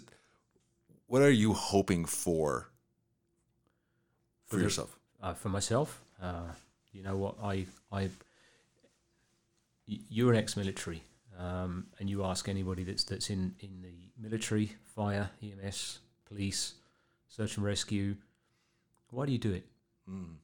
[1.08, 2.70] What are you hoping for
[4.45, 4.97] for the- yourself?
[5.22, 6.51] Uh, for myself, uh,
[6.91, 8.10] you know what I I.
[9.86, 11.01] you're an ex-military,
[11.38, 16.73] um, and you ask anybody that's that's in in the military, fire, EMS, police,
[17.27, 18.15] search and rescue,
[19.09, 19.65] why do you do it?
[20.09, 20.35] Mm.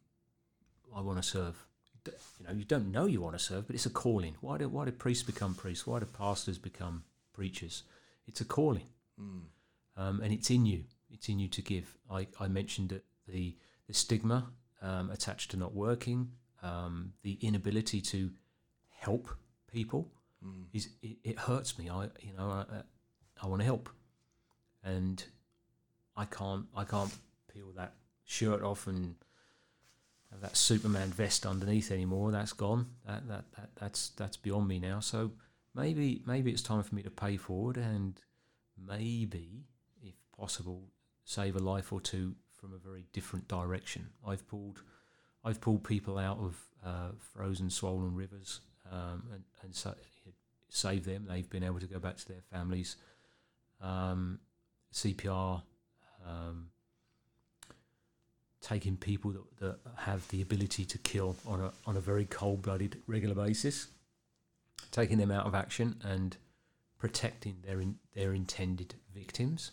[0.95, 1.65] I want to serve.
[2.05, 4.35] You know, you don't know you want to serve, but it's a calling.
[4.41, 5.87] Why do why do priests become priests?
[5.87, 7.83] Why do pastors become preachers?
[8.27, 8.87] It's a calling,
[9.19, 9.41] Mm.
[9.97, 10.83] um, and it's in you.
[11.11, 11.97] It's in you to give.
[12.09, 13.55] I, I mentioned that the
[13.87, 16.31] the stigma um, attached to not working,
[16.61, 18.31] um, the inability to
[18.89, 19.29] help
[19.71, 20.11] people
[20.45, 20.65] Mm.
[20.73, 21.89] is it, it hurts me.
[21.89, 22.81] I you know I,
[23.41, 23.89] I want to help,
[24.83, 25.23] and
[26.15, 27.13] I can't I can't
[27.51, 27.93] peel that
[28.25, 29.15] shirt off and
[30.31, 32.31] have that Superman vest underneath anymore.
[32.31, 32.87] That's gone.
[33.05, 34.99] That, that that that's that's beyond me now.
[34.99, 35.31] So
[35.73, 38.19] maybe maybe it's time for me to pay forward and
[38.77, 39.65] maybe,
[40.01, 40.89] if possible,
[41.23, 44.09] save a life or two from a very different direction.
[44.25, 44.81] I've pulled
[45.43, 49.93] I've pulled people out of uh, frozen, swollen rivers um, and and so,
[50.73, 51.25] save them.
[51.29, 52.95] They've been able to go back to their families.
[53.81, 54.39] Um,
[54.93, 55.61] CPR.
[56.25, 56.69] Um,
[58.63, 62.61] taking people that, that have the ability to kill on a on a very cold
[62.61, 63.87] blooded regular basis,
[64.91, 66.37] taking them out of action and
[66.97, 69.71] protecting their in, their intended victims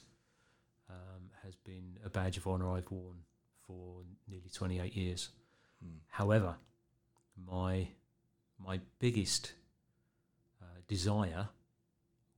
[0.91, 3.19] um, has been a badge of honour I've worn
[3.67, 5.31] for nearly twenty eight years.
[5.85, 6.01] Mm.
[6.09, 6.57] However,
[7.47, 7.89] my
[8.59, 9.53] my biggest
[10.91, 11.49] desire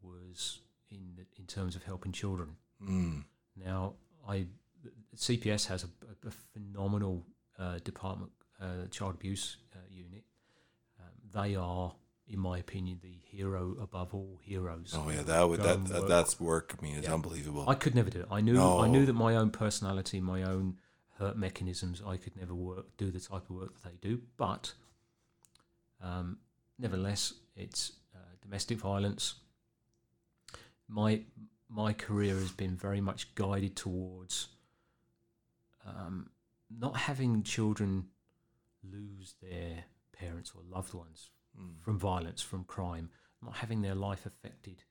[0.02, 2.50] was in in terms of helping children.
[2.82, 3.24] Mm.
[3.56, 3.94] Now,
[4.28, 4.46] I
[5.16, 5.88] CPS has a,
[6.28, 7.24] a, phenomenal
[7.58, 10.24] uh, department, uh, child abuse uh, unit.
[11.00, 11.94] Um, they are,
[12.28, 14.94] in my opinion, the hero above all heroes.
[14.96, 16.08] Oh yeah, that would that, that work.
[16.08, 16.74] that's work.
[16.78, 17.14] I mean, it's Yeah.
[17.14, 17.64] unbelievable.
[17.68, 18.28] I could never do it.
[18.30, 20.78] I knew I knew that my own personality, my own
[21.18, 24.20] hurt mechanisms, I could never work do the type of work that they do.
[24.36, 24.74] But
[26.02, 26.38] um,
[26.78, 27.92] nevertheless, it's
[28.42, 29.34] domestic violence.
[30.88, 31.22] My
[31.68, 34.48] my career has been very much guided towards
[35.86, 36.30] um,
[36.70, 38.04] not having children
[38.84, 41.30] lose their parents or loved ones
[41.60, 41.82] Mm.
[41.82, 43.10] from violence, from crime,
[43.42, 44.84] not having their life affected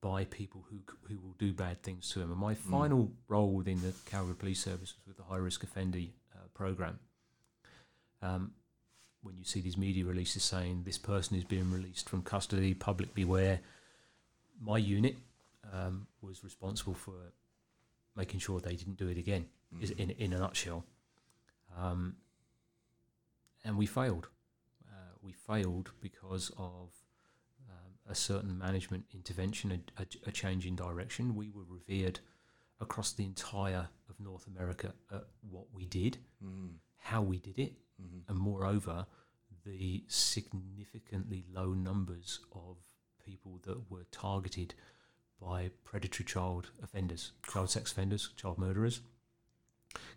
[0.00, 0.78] by people who
[1.08, 2.30] who will do bad things to them.
[2.30, 5.98] And my final role within the Calgary Police Service was with the High Risk Offender
[6.32, 7.00] uh, Program.
[8.22, 8.52] Um,
[9.24, 13.12] when you see these media releases saying this person is being released from custody, public
[13.14, 13.60] beware,
[14.60, 15.16] my unit
[15.72, 17.14] um, was responsible for
[18.14, 19.46] making sure they didn't do it again.
[19.80, 20.84] Is in in a nutshell.
[21.76, 22.14] Um,
[23.64, 24.28] and we failed.
[24.88, 26.90] Uh, we failed because of
[28.08, 31.34] a certain management intervention, a, a, a change in direction.
[31.34, 32.20] We were revered
[32.80, 36.74] across the entire of North America at what we did, Mm.
[37.04, 38.22] How we did it, Mhm.
[38.28, 39.06] and moreover,
[39.64, 42.78] the significantly low numbers of
[43.18, 44.74] people that were targeted
[45.38, 49.02] by predatory child offenders, child sex offenders, child murderers.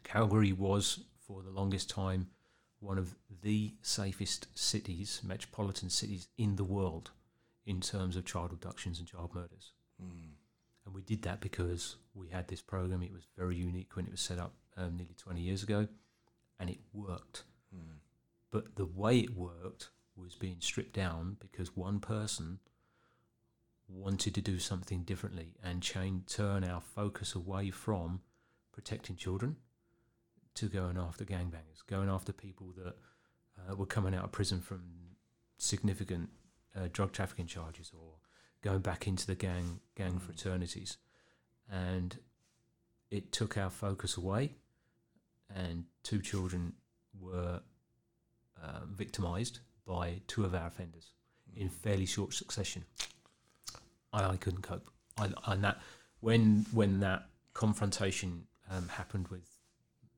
[0.03, 2.31] Calgary was, for the longest time,
[2.79, 7.11] one of the safest cities, metropolitan cities in the world
[7.65, 9.73] in terms of child abductions and child murders.
[10.01, 10.35] Mm.
[10.85, 13.03] And we did that because we had this program.
[13.03, 15.89] It was very unique when it was set up um, nearly 20 years ago,
[16.60, 17.43] and it worked.
[17.76, 17.97] Mm.
[18.51, 22.60] But the way it worked was being stripped down because one person
[23.88, 28.22] wanted to do something differently and change, turn our focus away from
[28.74, 29.55] protecting children
[30.55, 32.95] to going after gangbangers, going after people that
[33.58, 34.82] uh, were coming out of prison from
[35.58, 36.30] significant
[36.76, 38.14] uh, drug trafficking charges or
[38.62, 40.22] going back into the gang gang Mm.
[40.22, 40.97] fraternities,
[41.70, 42.18] and
[43.10, 44.55] it took our focus away,
[45.56, 46.74] and two children
[47.20, 47.62] were
[48.62, 51.12] uh, victimised by two of our offenders
[51.56, 52.84] in fairly short succession.
[54.14, 54.89] I, I couldn't cope.
[55.18, 55.82] I, and that
[56.20, 59.48] when when that confrontation um, happened with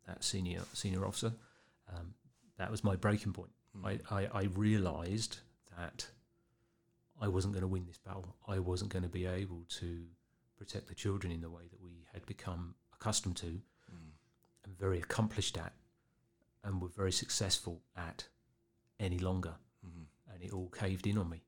[0.08, 1.34] that senior senior officer,
[1.94, 2.14] um,
[2.58, 3.52] that was my breaking point.
[3.78, 4.00] Mm.
[4.12, 5.38] I, I, I realised
[5.78, 6.08] that
[7.22, 8.36] I wasn't going to win this battle.
[8.48, 10.06] I wasn't going to be able to
[10.58, 13.62] protect the children in the way that we had become accustomed to Mm.
[14.70, 15.74] And very accomplished at,
[16.64, 18.28] and were very successful at
[19.00, 19.56] any longer.
[19.86, 20.06] Mhm.
[20.28, 21.44] And it all caved in on me.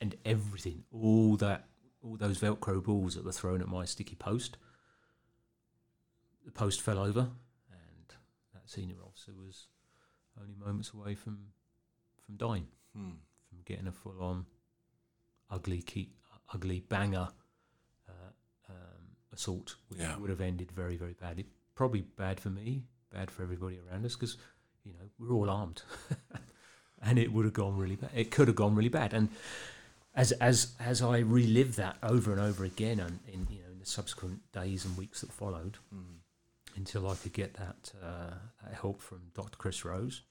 [0.00, 1.68] And everything, all that,
[2.00, 4.56] all those Velcro balls that were thrown at my sticky post,
[6.44, 7.32] the post fell over,
[7.70, 8.14] and
[8.54, 9.66] that senior officer was
[10.40, 11.52] only moments away from
[12.24, 13.18] from dying, Mm.
[13.48, 14.46] from getting a full on
[15.48, 16.12] ugly, key,
[16.52, 17.32] ugly banger
[18.06, 18.32] uh,
[18.68, 20.16] um, assault, which Yeah.
[20.18, 21.48] would have ended very, very badly.
[21.78, 24.36] Probably bad for me, bad for everybody around us, because
[24.84, 25.82] you know we're all armed,
[27.02, 28.10] and it would have gone really bad.
[28.12, 29.28] It could have gone really bad, and
[30.12, 33.78] as as as I relived that over and over again, and in you know in
[33.78, 36.16] the subsequent days and weeks that followed, Mm.
[36.74, 39.56] until I could get that, uh, that help from Dr.
[39.56, 40.22] Chris Rose.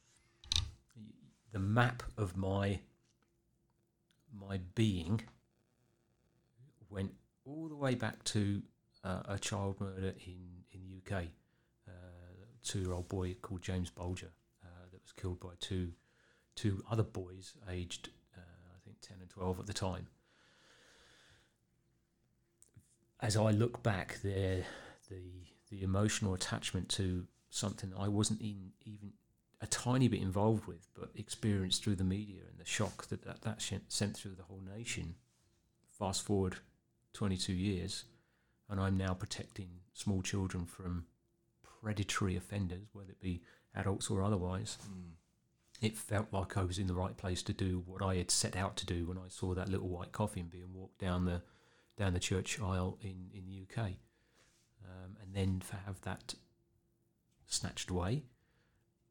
[1.53, 2.81] The map of my
[4.37, 5.21] my being
[6.89, 7.13] went
[7.45, 8.61] all the way back to
[9.05, 10.56] uh, a child murder in
[11.07, 11.23] UK.
[11.87, 14.31] Uh, a two-year-old boy called James Bulger
[14.63, 15.91] uh, that was killed by two
[16.55, 20.07] two other boys aged uh, I think ten and twelve at the time.
[23.19, 24.63] As I look back, there
[25.09, 25.21] the
[25.69, 29.13] the emotional attachment to something I wasn't in, even
[29.61, 33.41] a tiny bit involved with, but experienced through the media and the shock that that,
[33.41, 35.15] that sent through the whole nation.
[35.97, 36.57] Fast forward
[37.13, 38.03] 22 years,
[38.69, 41.05] and I'm now protecting small children from
[41.63, 43.41] predatory offenders, whether it be
[43.75, 44.77] adults or otherwise.
[44.89, 45.11] Mm.
[45.81, 48.55] It felt like I was in the right place to do what I had set
[48.55, 51.41] out to do when I saw that little white coffin being walked down the
[51.97, 53.93] down the church aisle in, in the UK
[54.83, 56.35] um, and then to have that
[57.47, 58.23] snatched away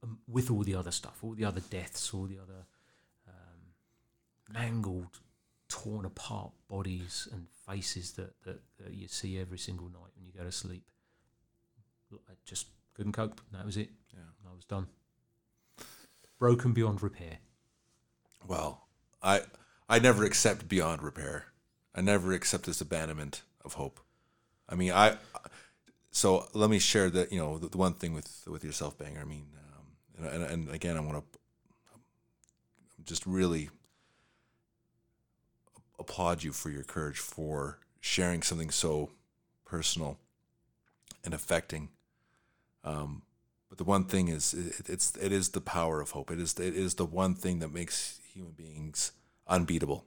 [0.03, 2.67] um, with all the other stuff, all the other deaths, all the other
[3.27, 5.21] um, mangled,
[5.69, 10.33] torn apart bodies and faces that, that, that you see every single night when you
[10.33, 10.85] go to sleep.
[12.12, 13.41] I just couldn't cope.
[13.53, 13.91] That was it.
[14.14, 14.21] Yeah.
[14.49, 14.87] I was done.
[16.39, 17.39] Broken beyond repair.
[18.47, 18.87] Well,
[19.23, 19.43] I
[19.89, 21.47] I never accept beyond repair.
[21.95, 24.01] I never accept this abandonment of hope.
[24.69, 25.17] I mean, I.
[26.11, 29.21] So let me share that you know the, the one thing with with yourself, banger.
[29.21, 29.47] I mean,
[29.77, 31.39] um, and, and and again, I want to
[33.05, 33.71] just really
[35.99, 39.11] applaud you for your courage for sharing something so
[39.64, 40.18] personal
[41.24, 41.88] and affecting.
[42.84, 43.22] Um,
[43.68, 46.30] but the one thing is, it, it's it is the power of hope.
[46.30, 49.12] It is it is the one thing that makes human beings
[49.49, 50.05] unbeatable.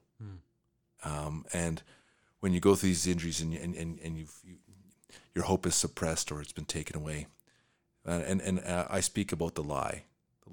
[1.03, 1.81] Um, and
[2.39, 4.55] when you go through these injuries and and and, and you've, you
[5.35, 7.27] your hope is suppressed or it's been taken away,
[8.05, 10.03] and and, and uh, I speak about the lie,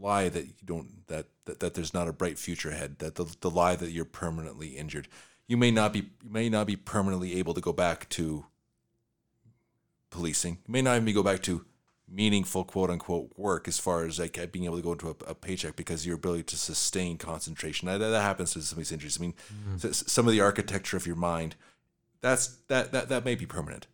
[0.01, 2.99] lie that you don't that, that that there's not a bright future ahead.
[2.99, 5.09] That the the lie that you're permanently injured.
[5.47, 8.47] You may not be you may not be permanently able to go back to
[10.11, 10.59] policing.
[10.67, 11.65] You may not even go back to
[12.09, 15.35] meaningful quote unquote work as far as like being able to go into a, a
[15.35, 19.19] paycheck because your ability to sustain concentration that, that happens to some of these injuries.
[19.19, 19.35] I mean,
[19.69, 19.85] mm.
[19.85, 21.57] s- some of the architecture of your mind
[22.21, 23.87] that's that that that may be permanent,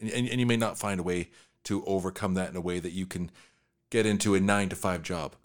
[0.00, 1.30] and, and and you may not find a way
[1.64, 3.30] to overcome that in a way that you can
[3.90, 5.36] get into a nine to five job.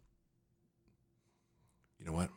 [1.99, 2.29] You know what?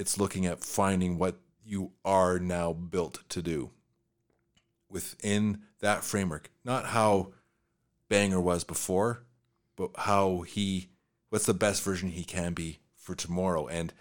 [0.00, 3.70] it's looking at finding what you are now built to do
[4.88, 6.50] within that framework.
[6.64, 7.34] Not how
[8.08, 9.24] Banger was before,
[9.76, 10.88] but how he,
[11.28, 13.68] what's the best version he can be for tomorrow.
[13.68, 13.92] And,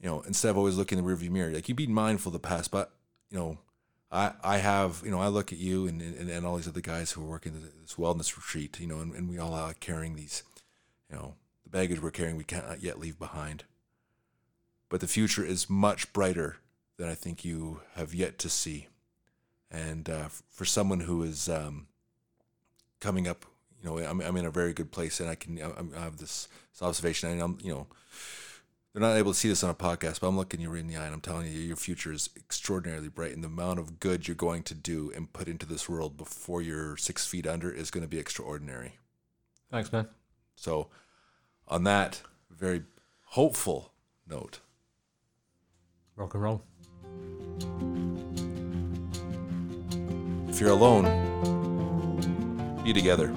[0.00, 2.34] you know, instead of always looking in the rearview mirror, like you be mindful of
[2.34, 2.92] the past, but,
[3.30, 3.58] you know,
[4.10, 6.80] I, I have, you know, I look at you and, and, and all these other
[6.80, 10.14] guys who are working this wellness retreat, you know, and, and we all are carrying
[10.14, 10.42] these,
[11.10, 11.34] you know,
[11.64, 13.64] the baggage we're carrying, we can't yet leave behind.
[14.88, 16.58] But the future is much brighter
[16.96, 18.88] than I think you have yet to see.
[19.70, 21.88] And uh, for someone who is um,
[23.00, 23.44] coming up,
[23.82, 26.18] you know, I'm, I'm in a very good place, and I can I'm, I have
[26.18, 27.86] this, this observation, and I'm, you know,
[28.96, 30.96] they're not able to see this on a podcast, but I'm looking you in the
[30.96, 34.26] eye, and I'm telling you, your future is extraordinarily bright, and the amount of good
[34.26, 37.90] you're going to do and put into this world before you're six feet under is
[37.90, 38.94] going to be extraordinary.
[39.70, 40.08] Thanks, man.
[40.54, 40.88] So,
[41.68, 42.84] on that very
[43.26, 43.92] hopeful
[44.26, 44.60] note,
[46.16, 46.62] Rock and roll.
[50.48, 51.04] if you're alone,
[52.82, 53.30] be together.